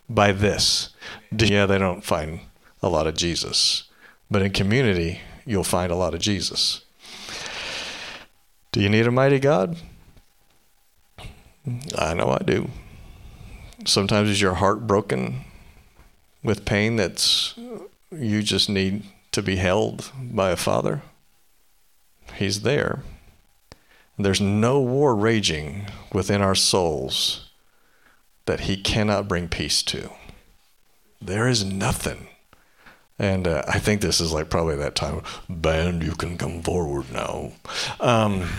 by 0.08 0.32
this. 0.32 0.90
Yeah, 1.36 1.66
they 1.66 1.78
don't 1.78 2.04
find 2.04 2.42
a 2.82 2.90
lot 2.90 3.08
of 3.08 3.16
Jesus, 3.16 3.84
but 4.30 4.42
in 4.42 4.52
community, 4.52 5.22
you'll 5.46 5.64
find 5.64 5.92
a 5.92 5.96
lot 5.96 6.14
of 6.14 6.22
Jesus. 6.22 6.82
Do 8.72 8.82
you 8.82 8.90
need 8.90 9.08
a 9.08 9.12
mighty 9.12 9.40
God? 9.40 9.78
I 11.98 12.14
know 12.14 12.30
I 12.30 12.44
do. 12.46 12.70
Sometimes 13.86 14.30
is 14.30 14.42
your 14.42 14.56
heart 14.56 14.86
broken 14.86 15.46
with 16.44 16.66
pain 16.66 16.96
that's 16.96 17.56
you 18.12 18.44
just 18.44 18.70
need 18.70 19.04
to 19.36 19.42
be 19.42 19.58
held 19.58 20.12
by 20.18 20.50
a 20.50 20.56
father. 20.56 21.02
He's 22.36 22.62
there. 22.62 23.04
There's 24.18 24.40
no 24.40 24.80
war 24.80 25.14
raging 25.14 25.88
within 26.14 26.42
our 26.42 26.56
souls 26.56 27.50
that 28.46 28.62
he 28.62 28.78
cannot 28.78 29.28
bring 29.28 29.50
peace 29.50 29.84
to. 29.84 30.10
There 31.22 31.50
is 31.50 31.66
nothing. 31.66 32.30
And 33.20 33.46
uh, 33.46 33.64
I 33.68 33.78
think 33.80 34.00
this 34.00 34.22
is 34.22 34.32
like 34.32 34.50
probably 34.50 34.78
that 34.78 34.96
time, 34.96 35.22
band, 35.50 36.02
you 36.02 36.14
can 36.14 36.38
come 36.38 36.62
forward 36.62 37.12
now. 37.12 37.52
Um, 38.00 38.50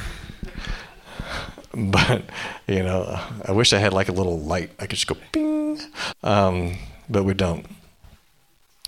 but, 1.75 2.23
you 2.67 2.83
know, 2.83 3.19
I 3.47 3.53
wish 3.53 3.73
I 3.73 3.79
had 3.79 3.95
like 3.95 4.11
a 4.11 4.13
little 4.13 4.39
light. 4.39 4.73
I 4.79 4.83
could 4.83 4.99
just 4.99 5.07
go 5.07 5.17
bing. 5.33 5.81
Um, 6.23 6.77
but 7.09 7.25
we 7.25 7.33
don't. 7.33 7.65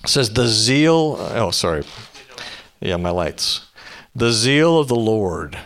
Says 0.06 0.32
the 0.32 0.46
zeal. 0.46 1.16
Oh, 1.18 1.50
sorry. 1.50 1.84
Yeah, 2.80 2.96
my 2.96 3.10
lights. 3.10 3.66
The 4.14 4.32
zeal 4.32 4.78
of 4.78 4.88
the 4.88 4.96
Lord 4.96 5.58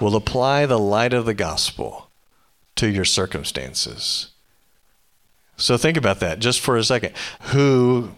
will 0.00 0.16
apply 0.16 0.66
the 0.66 0.78
light 0.78 1.12
of 1.12 1.24
the 1.24 1.34
gospel 1.34 2.10
to 2.76 2.88
your 2.88 3.04
circumstances. 3.04 4.30
So 5.56 5.76
think 5.76 5.96
about 5.96 6.20
that 6.20 6.40
just 6.40 6.60
for 6.60 6.76
a 6.76 6.84
second. 6.84 7.12
Who 7.52 8.10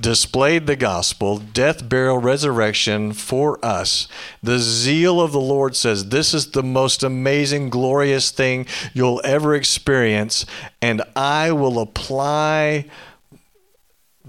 displayed 0.00 0.66
the 0.66 0.76
gospel, 0.76 1.38
death, 1.38 1.88
burial, 1.88 2.18
resurrection 2.18 3.12
for 3.12 3.64
us. 3.64 4.06
The 4.42 4.58
zeal 4.58 5.20
of 5.20 5.32
the 5.32 5.40
Lord 5.40 5.74
says, 5.74 6.08
This 6.08 6.34
is 6.34 6.50
the 6.50 6.62
most 6.62 7.02
amazing, 7.02 7.70
glorious 7.70 8.30
thing 8.30 8.66
you'll 8.92 9.22
ever 9.24 9.54
experience, 9.54 10.44
and 10.82 11.02
I 11.16 11.52
will 11.52 11.78
apply 11.78 12.86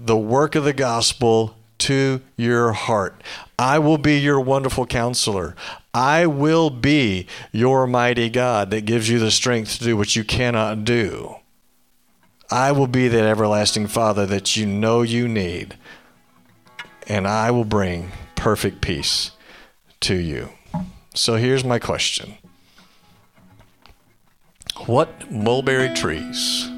the 0.02 0.16
work 0.16 0.54
of 0.54 0.64
the 0.64 0.72
gospel 0.72 1.56
to 1.78 2.20
your 2.36 2.72
heart. 2.72 3.22
I 3.58 3.78
will 3.78 3.98
be 3.98 4.18
your 4.18 4.40
wonderful 4.40 4.86
counselor. 4.86 5.54
I 5.92 6.26
will 6.26 6.70
be 6.70 7.26
your 7.52 7.86
mighty 7.86 8.30
God 8.30 8.70
that 8.70 8.84
gives 8.84 9.08
you 9.08 9.18
the 9.18 9.30
strength 9.30 9.78
to 9.78 9.84
do 9.84 9.96
what 9.96 10.16
you 10.16 10.24
cannot 10.24 10.84
do. 10.84 11.36
I 12.50 12.72
will 12.72 12.86
be 12.86 13.08
that 13.08 13.24
everlasting 13.24 13.86
Father 13.86 14.26
that 14.26 14.56
you 14.56 14.66
know 14.66 15.02
you 15.02 15.28
need. 15.28 15.76
And 17.06 17.26
I 17.26 17.50
will 17.50 17.64
bring 17.64 18.12
perfect 18.36 18.80
peace 18.80 19.32
to 20.00 20.14
you. 20.14 20.50
So 21.14 21.36
here's 21.36 21.64
my 21.64 21.78
question 21.78 22.34
What 24.86 25.30
mulberry 25.30 25.92
trees 25.94 26.68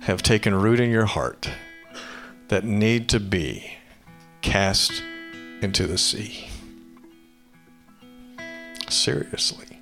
have 0.00 0.22
taken 0.22 0.54
root 0.54 0.80
in 0.80 0.90
your 0.90 1.06
heart? 1.06 1.48
That 2.48 2.64
need 2.64 3.08
to 3.10 3.20
be 3.20 3.76
cast 4.42 5.02
into 5.60 5.86
the 5.86 5.98
sea. 5.98 6.48
Seriously. 8.88 9.80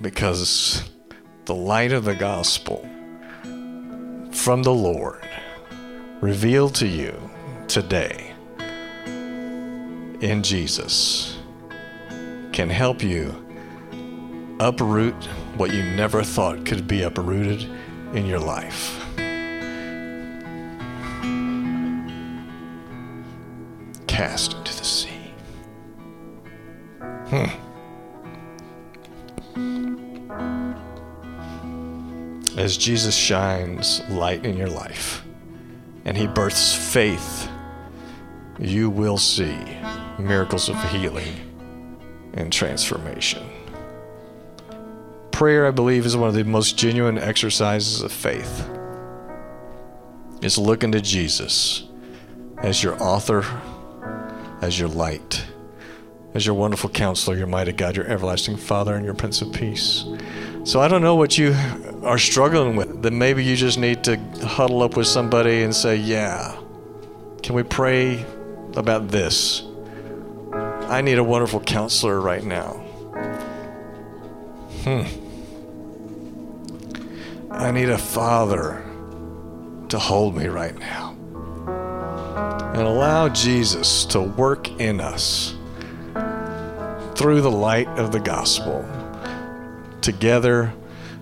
Because 0.00 0.90
the 1.44 1.54
light 1.54 1.92
of 1.92 2.04
the 2.04 2.14
gospel 2.14 2.88
from 4.32 4.62
the 4.62 4.72
Lord 4.72 5.26
revealed 6.20 6.74
to 6.76 6.86
you 6.86 7.14
today 7.68 8.32
in 10.20 10.42
Jesus 10.42 11.38
can 12.52 12.68
help 12.68 13.02
you 13.02 13.34
uproot 14.58 15.14
what 15.56 15.72
you 15.72 15.82
never 15.82 16.22
thought 16.22 16.66
could 16.66 16.86
be 16.86 17.02
uprooted 17.02 17.62
in 18.14 18.26
your 18.26 18.38
life. 18.38 19.09
Cast 24.20 24.52
into 24.52 24.76
the 24.76 24.84
sea. 24.84 25.08
Hmm. 27.30 27.46
As 32.58 32.76
Jesus 32.76 33.16
shines 33.16 34.02
light 34.10 34.44
in 34.44 34.58
your 34.58 34.68
life 34.68 35.24
and 36.04 36.18
he 36.18 36.26
births 36.26 36.74
faith, 36.92 37.48
you 38.58 38.90
will 38.90 39.16
see 39.16 39.56
miracles 40.18 40.68
of 40.68 40.76
healing 40.90 41.32
and 42.34 42.52
transformation. 42.52 43.42
Prayer, 45.30 45.66
I 45.66 45.70
believe, 45.70 46.04
is 46.04 46.14
one 46.14 46.28
of 46.28 46.34
the 46.34 46.44
most 46.44 46.76
genuine 46.76 47.16
exercises 47.16 48.02
of 48.02 48.12
faith. 48.12 48.68
It's 50.42 50.58
looking 50.58 50.92
to 50.92 51.00
Jesus 51.00 51.84
as 52.58 52.82
your 52.82 53.02
author, 53.02 53.46
as 54.60 54.78
your 54.78 54.88
light, 54.88 55.44
as 56.34 56.46
your 56.46 56.54
wonderful 56.54 56.90
counselor, 56.90 57.36
your 57.36 57.46
mighty 57.46 57.72
God, 57.72 57.96
your 57.96 58.06
everlasting 58.06 58.56
Father, 58.56 58.94
and 58.94 59.04
your 59.04 59.14
Prince 59.14 59.42
of 59.42 59.52
Peace. 59.52 60.04
So 60.64 60.80
I 60.80 60.88
don't 60.88 61.02
know 61.02 61.16
what 61.16 61.38
you 61.38 61.54
are 62.02 62.18
struggling 62.18 62.76
with. 62.76 63.02
Then 63.02 63.18
maybe 63.18 63.44
you 63.44 63.56
just 63.56 63.78
need 63.78 64.04
to 64.04 64.16
huddle 64.44 64.82
up 64.82 64.96
with 64.96 65.06
somebody 65.06 65.62
and 65.62 65.74
say, 65.74 65.96
Yeah, 65.96 66.56
can 67.42 67.54
we 67.54 67.62
pray 67.62 68.24
about 68.76 69.08
this? 69.08 69.62
I 70.52 71.00
need 71.02 71.18
a 71.18 71.24
wonderful 71.24 71.60
counselor 71.60 72.20
right 72.20 72.44
now. 72.44 72.72
Hmm. 74.84 75.02
I 77.50 77.70
need 77.70 77.88
a 77.88 77.98
father 77.98 78.84
to 79.88 79.98
hold 79.98 80.36
me 80.36 80.46
right 80.46 80.76
now. 80.78 81.09
And 82.80 82.88
allow 82.88 83.28
Jesus 83.28 84.06
to 84.06 84.22
work 84.22 84.80
in 84.80 85.02
us 85.02 85.54
through 87.14 87.42
the 87.42 87.50
light 87.50 87.88
of 87.98 88.10
the 88.10 88.20
gospel 88.20 88.88
together 90.00 90.72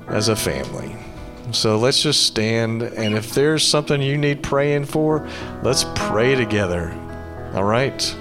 as 0.06 0.28
a 0.28 0.36
family. 0.36 0.94
So 1.50 1.76
let's 1.76 2.00
just 2.00 2.22
stand, 2.22 2.82
and 2.82 3.16
if 3.16 3.34
there's 3.34 3.66
something 3.66 4.00
you 4.00 4.16
need 4.16 4.40
praying 4.40 4.84
for, 4.84 5.28
let's 5.64 5.84
pray 5.96 6.36
together. 6.36 6.92
All 7.54 7.64
right? 7.64 8.16